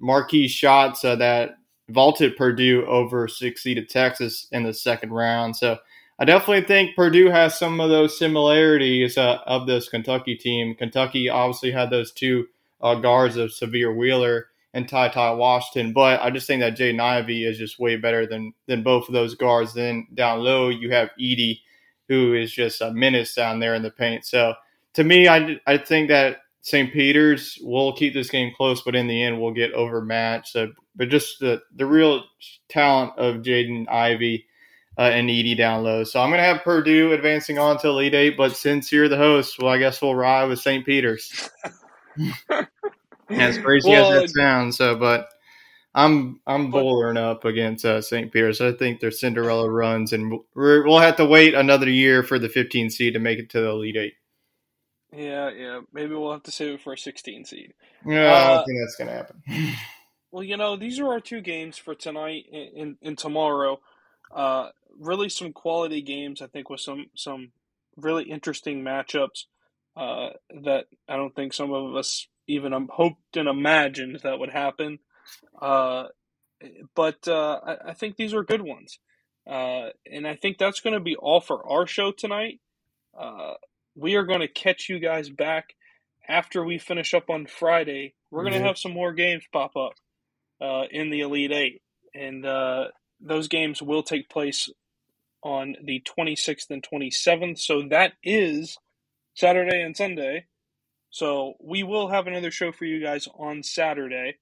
marquee 0.00 0.48
shots 0.48 1.02
that 1.02 1.56
vaulted 1.90 2.36
Purdue 2.36 2.84
over 2.86 3.28
six 3.28 3.62
seeded 3.62 3.88
Texas 3.88 4.48
in 4.50 4.64
the 4.64 4.74
second 4.74 5.10
round. 5.10 5.54
So 5.56 5.78
I 6.18 6.24
definitely 6.24 6.66
think 6.66 6.96
Purdue 6.96 7.28
has 7.28 7.58
some 7.58 7.78
of 7.78 7.90
those 7.90 8.18
similarities 8.18 9.18
uh, 9.18 9.38
of 9.46 9.66
this 9.66 9.88
Kentucky 9.88 10.34
team. 10.34 10.74
Kentucky 10.74 11.28
obviously 11.28 11.70
had 11.70 11.90
those 11.90 12.12
two 12.12 12.46
uh, 12.80 12.94
guards 12.94 13.36
of 13.36 13.50
Sahvir 13.50 13.94
Wheeler 13.94 14.46
and 14.72 14.88
Ty 14.88 15.08
Ty 15.08 15.32
Washington, 15.32 15.92
but 15.92 16.20
I 16.20 16.30
just 16.30 16.46
think 16.46 16.60
that 16.60 16.76
Jaden 16.76 17.00
Ivey 17.00 17.44
is 17.44 17.58
just 17.58 17.78
way 17.78 17.96
better 17.96 18.26
than 18.26 18.52
than 18.66 18.82
both 18.82 19.08
of 19.08 19.14
those 19.14 19.34
guards. 19.34 19.74
Then 19.74 20.06
down 20.14 20.40
low, 20.40 20.68
you 20.68 20.90
have 20.90 21.10
Edey, 21.20 21.60
who 22.08 22.34
is 22.34 22.52
just 22.52 22.80
a 22.80 22.92
menace 22.92 23.34
down 23.34 23.58
there 23.58 23.74
in 23.74 23.82
the 23.82 23.90
paint. 23.90 24.24
So 24.24 24.54
to 24.94 25.04
me, 25.04 25.28
I, 25.28 25.60
I 25.66 25.78
think 25.78 26.08
that 26.08 26.38
St. 26.62 26.92
Peter's 26.92 27.58
will 27.62 27.94
keep 27.94 28.12
this 28.12 28.30
game 28.30 28.52
close, 28.56 28.82
but 28.82 28.96
in 28.96 29.06
the 29.06 29.22
end, 29.22 29.40
we'll 29.40 29.52
get 29.52 29.72
overmatched. 29.72 30.52
So, 30.52 30.72
but 30.94 31.10
just 31.10 31.40
the 31.40 31.62
the 31.74 31.86
real 31.86 32.24
talent 32.68 33.12
of 33.18 33.36
Jaden 33.36 33.88
Ivey 33.88 34.46
uh, 34.98 35.02
and 35.02 35.28
Edey 35.28 35.56
down 35.56 35.82
low. 35.84 36.04
So 36.04 36.20
I'm 36.20 36.30
going 36.30 36.38
to 36.38 36.44
have 36.44 36.62
Purdue 36.62 37.12
advancing 37.12 37.58
on 37.58 37.78
to 37.78 37.88
Elite 37.88 38.14
Eight, 38.14 38.36
but 38.36 38.56
since 38.56 38.90
you're 38.92 39.08
the 39.08 39.16
host, 39.16 39.58
well, 39.58 39.72
I 39.72 39.78
guess 39.78 40.00
we'll 40.00 40.14
ride 40.14 40.48
with 40.48 40.60
St. 40.60 40.84
Peter's. 40.86 41.48
as 43.30 43.58
crazy 43.58 43.90
Well, 43.90 44.12
as 44.12 44.32
that 44.32 44.40
sounds, 44.40 44.76
so 44.78 44.96
but 44.96 45.28
I'm 45.94 46.40
I'm 46.46 46.70
bowling 46.70 47.16
up 47.16 47.44
against 47.44 47.84
uh, 47.84 48.00
St. 48.00 48.32
Peter's. 48.32 48.60
I 48.60 48.72
think 48.72 49.00
they're 49.00 49.10
Cinderella 49.10 49.70
runs, 49.70 50.12
and 50.12 50.38
we're, 50.54 50.84
we'll 50.86 50.98
have 50.98 51.16
to 51.16 51.26
wait 51.26 51.54
another 51.54 51.88
year 51.90 52.22
for 52.22 52.38
the 52.38 52.48
15 52.48 52.90
seed 52.90 53.14
to 53.14 53.20
make 53.20 53.38
it 53.38 53.50
to 53.50 53.60
the 53.60 53.68
Elite 53.70 53.96
Eight. 53.96 54.14
Yeah, 55.14 55.50
yeah. 55.50 55.80
Maybe 55.92 56.14
we'll 56.14 56.32
have 56.32 56.42
to 56.44 56.50
save 56.50 56.74
it 56.74 56.80
for 56.82 56.92
a 56.92 56.98
16 56.98 57.44
seed. 57.46 57.74
Yeah, 58.04 58.34
I 58.34 58.48
don't 58.48 58.58
Uh, 58.58 58.64
think 58.66 58.78
that's 58.82 58.96
going 58.96 59.08
to 59.08 59.14
happen. 59.14 59.42
Well, 60.30 60.42
you 60.42 60.56
know, 60.56 60.76
these 60.76 60.98
are 61.00 61.08
our 61.12 61.20
two 61.20 61.40
games 61.40 61.78
for 61.78 61.94
tonight 61.94 62.46
and, 62.52 62.76
and, 62.76 62.96
and 63.02 63.18
tomorrow. 63.18 63.80
Uh, 64.34 64.70
really, 64.98 65.28
some 65.28 65.52
quality 65.52 66.02
games. 66.02 66.42
I 66.42 66.46
think 66.46 66.70
with 66.70 66.80
some 66.80 67.06
some 67.14 67.52
really 67.96 68.24
interesting 68.24 68.82
matchups 68.82 69.44
uh, 69.96 70.30
that 70.62 70.86
I 71.08 71.16
don't 71.16 71.34
think 71.34 71.52
some 71.52 71.72
of 71.72 71.94
us 71.96 72.26
even 72.46 72.72
um, 72.72 72.88
hoped 72.92 73.36
and 73.36 73.48
imagined 73.48 74.20
that 74.22 74.38
would 74.38 74.50
happen. 74.50 74.98
Uh, 75.60 76.04
but 76.94 77.26
uh, 77.28 77.60
I, 77.66 77.90
I 77.90 77.94
think 77.94 78.16
these 78.16 78.34
are 78.34 78.42
good 78.44 78.62
ones, 78.62 78.98
uh, 79.50 79.88
and 80.10 80.26
I 80.26 80.36
think 80.36 80.58
that's 80.58 80.80
going 80.80 80.94
to 80.94 81.00
be 81.00 81.16
all 81.16 81.40
for 81.40 81.66
our 81.70 81.86
show 81.86 82.12
tonight. 82.12 82.60
Uh, 83.18 83.54
we 83.94 84.14
are 84.16 84.24
going 84.24 84.40
to 84.40 84.48
catch 84.48 84.88
you 84.88 84.98
guys 84.98 85.28
back 85.30 85.74
after 86.28 86.64
we 86.64 86.78
finish 86.78 87.14
up 87.14 87.30
on 87.30 87.46
Friday. 87.46 88.14
We're 88.30 88.42
going 88.42 88.54
to 88.54 88.60
Yeah. 88.60 88.66
have 88.66 88.78
some 88.78 88.92
more 88.92 89.12
games 89.12 89.44
pop 89.52 89.76
up 89.76 89.92
uh, 90.60 90.84
in 90.90 91.10
the 91.10 91.20
Elite 91.20 91.52
Eight, 91.52 91.82
and 92.14 92.44
uh, 92.44 92.86
those 93.20 93.48
games 93.48 93.82
will 93.82 94.02
take 94.02 94.28
place 94.28 94.68
on 95.46 95.76
the 95.84 96.02
26th 96.18 96.70
and 96.70 96.84
27th. 96.84 97.60
So 97.60 97.84
that 97.90 98.14
is 98.24 98.78
Saturday 99.34 99.82
and 99.82 99.96
Sunday. 99.96 100.46
So 101.10 101.54
we 101.60 101.82
will 101.82 102.08
have 102.08 102.26
another 102.26 102.50
show 102.50 102.72
for 102.72 102.84
you 102.84 103.02
guys 103.02 103.28
on 103.38 103.62
Saturday 103.62 104.36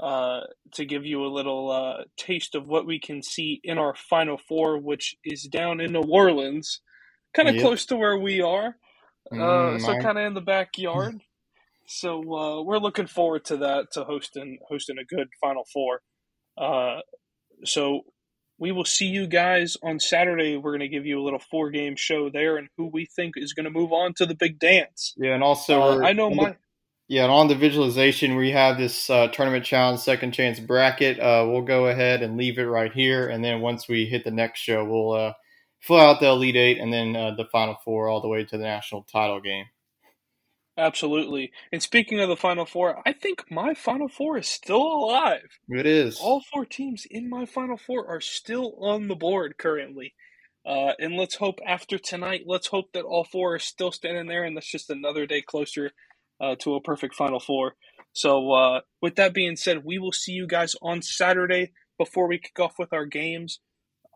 uh, 0.00 0.40
to 0.74 0.84
give 0.84 1.04
you 1.06 1.24
a 1.24 1.28
little 1.34 1.70
uh, 1.70 2.04
taste 2.16 2.54
of 2.54 2.66
what 2.68 2.86
we 2.86 3.00
can 3.00 3.22
see 3.22 3.60
in 3.64 3.78
our 3.78 3.94
Final 4.10 4.38
Four, 4.38 4.78
which 4.78 5.16
is 5.24 5.44
down 5.44 5.80
in 5.80 5.92
New 5.92 6.02
Orleans, 6.02 6.80
kind 7.34 7.48
of 7.48 7.56
Yep. 7.56 7.56
close 7.56 7.86
to 7.86 7.96
where 7.96 8.18
we 8.18 8.40
are. 8.42 8.76
Uh, 9.38 9.78
Mm, 9.78 9.80
so 9.80 9.96
kind 9.96 10.18
of 10.18 10.24
in 10.26 10.34
the 10.34 10.40
backyard. 10.42 11.16
so 11.86 12.18
uh, 12.34 12.62
we're 12.62 12.78
looking 12.78 13.06
forward 13.08 13.44
to 13.46 13.58
that 13.58 13.88
to 13.92 14.04
hosting 14.04 14.58
hosting 14.68 14.98
a 14.98 15.04
good 15.14 15.28
Final 15.40 15.64
Four. 15.72 16.00
Uh, 16.58 17.00
so 17.64 18.02
we 18.58 18.72
will 18.72 18.84
see 18.84 19.06
you 19.06 19.26
guys 19.26 19.76
on 19.82 20.00
Saturday. 20.00 20.56
We're 20.56 20.72
going 20.72 20.80
to 20.80 20.88
give 20.88 21.06
you 21.06 21.20
a 21.20 21.24
little 21.24 21.38
four 21.38 21.70
game 21.70 21.96
show 21.96 22.28
there 22.28 22.56
and 22.56 22.68
who 22.76 22.86
we 22.86 23.06
think 23.06 23.34
is 23.36 23.52
going 23.52 23.64
to 23.64 23.70
move 23.70 23.92
on 23.92 24.14
to 24.14 24.26
the 24.26 24.34
big 24.34 24.58
dance. 24.58 25.14
Yeah, 25.16 25.34
and 25.34 25.42
also 25.42 25.80
Uh, 25.80 26.00
I 26.04 26.12
know 26.12 26.30
my 26.30 26.56
Yeah, 27.06 27.22
and 27.22 27.32
on 27.32 27.48
the 27.48 27.54
visualization, 27.54 28.36
we 28.36 28.50
have 28.50 28.76
this 28.76 29.08
uh, 29.08 29.28
tournament 29.28 29.64
challenge 29.64 30.00
second 30.00 30.32
chance 30.32 30.60
bracket. 30.60 31.18
Uh, 31.18 31.46
we'll 31.48 31.62
go 31.62 31.86
ahead 31.86 32.22
and 32.22 32.36
leave 32.36 32.58
it 32.58 32.64
right 32.64 32.92
here, 32.92 33.28
and 33.28 33.42
then 33.44 33.60
once 33.60 33.88
we 33.88 34.04
hit 34.06 34.24
the 34.24 34.30
next 34.30 34.60
show, 34.60 34.84
we'll 34.84 35.12
uh, 35.12 35.32
fill 35.80 36.00
out 36.00 36.20
the 36.20 36.26
Elite 36.26 36.56
Eight 36.56 36.78
and 36.78 36.92
then 36.92 37.16
uh, 37.16 37.34
the 37.34 37.46
Final 37.46 37.76
Four 37.84 38.08
all 38.08 38.20
the 38.20 38.28
way 38.28 38.44
to 38.44 38.58
the 38.58 38.64
national 38.64 39.04
title 39.04 39.40
game. 39.40 39.64
Absolutely. 40.78 41.50
And 41.72 41.82
speaking 41.82 42.20
of 42.20 42.28
the 42.28 42.36
Final 42.36 42.64
Four, 42.64 43.02
I 43.04 43.12
think 43.12 43.44
my 43.50 43.74
Final 43.74 44.08
Four 44.08 44.38
is 44.38 44.48
still 44.48 44.82
alive. 44.82 45.58
It 45.68 45.86
is. 45.86 46.18
All 46.20 46.42
four 46.52 46.64
teams 46.64 47.06
in 47.10 47.28
my 47.28 47.44
Final 47.44 47.76
Four 47.76 48.06
are 48.06 48.20
still 48.20 48.76
on 48.80 49.08
the 49.08 49.16
board 49.16 49.58
currently. 49.58 50.14
Uh, 50.64 50.92
and 50.98 51.16
let's 51.16 51.36
hope 51.36 51.58
after 51.66 51.98
tonight, 51.98 52.42
let's 52.46 52.66
hope 52.66 52.92
that 52.92 53.04
all 53.04 53.24
four 53.24 53.54
are 53.54 53.58
still 53.58 53.90
standing 53.90 54.26
there, 54.26 54.44
and 54.44 54.56
that's 54.56 54.70
just 54.70 54.90
another 54.90 55.26
day 55.26 55.42
closer 55.42 55.92
uh, 56.40 56.56
to 56.60 56.74
a 56.74 56.80
perfect 56.80 57.14
Final 57.14 57.40
Four. 57.40 57.74
So, 58.12 58.52
uh, 58.52 58.80
with 59.00 59.16
that 59.16 59.34
being 59.34 59.56
said, 59.56 59.84
we 59.84 59.98
will 59.98 60.12
see 60.12 60.32
you 60.32 60.46
guys 60.46 60.74
on 60.82 61.02
Saturday 61.02 61.72
before 61.98 62.28
we 62.28 62.38
kick 62.38 62.58
off 62.60 62.78
with 62.78 62.92
our 62.92 63.06
games. 63.06 63.60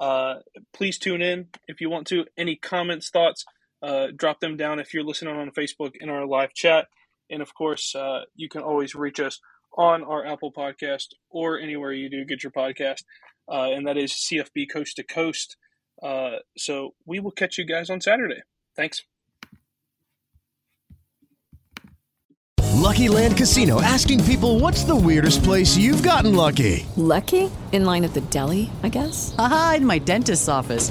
Uh, 0.01 0.37
please 0.72 0.98
tune 0.98 1.22
in 1.22 1.46
if 1.68 1.81
you 1.81 1.88
want 1.88 2.07
to. 2.09 2.25
Any 2.37 2.57
comments, 2.57 3.11
thoughts, 3.11 3.44
uh, 3.83 4.09
drop 4.16 4.40
them 4.40 4.57
down 4.57 4.79
if 4.79 4.95
you're 4.95 5.05
listening 5.05 5.37
on 5.37 5.51
Facebook 5.51 5.97
in 6.01 6.09
our 6.09 6.27
live 6.27 6.55
chat. 6.55 6.88
And 7.31 7.42
of 7.42 7.55
course, 7.55 7.95
uh, 7.95 8.23
you 8.35 8.49
can 8.49 8.62
always 8.62 8.95
reach 8.95 9.21
us 9.21 9.40
on 9.76 10.03
our 10.05 10.24
Apple 10.24 10.53
podcast 10.53 11.09
or 11.30 11.59
anywhere 11.59 11.93
you 11.93 12.09
do 12.09 12.24
get 12.24 12.43
your 12.43 12.53
podcast. 12.53 13.05
Uh, 13.51 13.70
and 13.72 13.87
that 13.87 13.97
is 13.97 14.12
CFB 14.12 14.70
Coast 14.72 14.97
to 14.97 15.03
Coast. 15.03 15.57
Uh, 16.03 16.37
so 16.57 16.95
we 17.07 17.20
will 17.20 17.30
catch 17.30 17.59
you 17.59 17.64
guys 17.64 17.91
on 17.91 18.01
Saturday. 18.01 18.43
Thanks. 18.76 19.03
Lucky 22.83 23.09
Land 23.09 23.37
Casino 23.37 23.80
asking 23.80 24.24
people 24.24 24.59
what's 24.59 24.83
the 24.83 24.97
weirdest 24.97 25.45
place 25.45 25.76
you've 25.76 26.03
gotten 26.03 26.35
lucky? 26.35 26.85
Lucky? 26.97 27.51
In 27.70 27.85
line 27.85 28.05
at 28.05 28.12
the 28.12 28.20
deli, 28.22 28.70
I 28.83 28.89
guess? 28.89 29.35
Aha, 29.39 29.74
in 29.76 29.87
my 29.87 29.99
dentist's 29.99 30.49
office. 30.49 30.91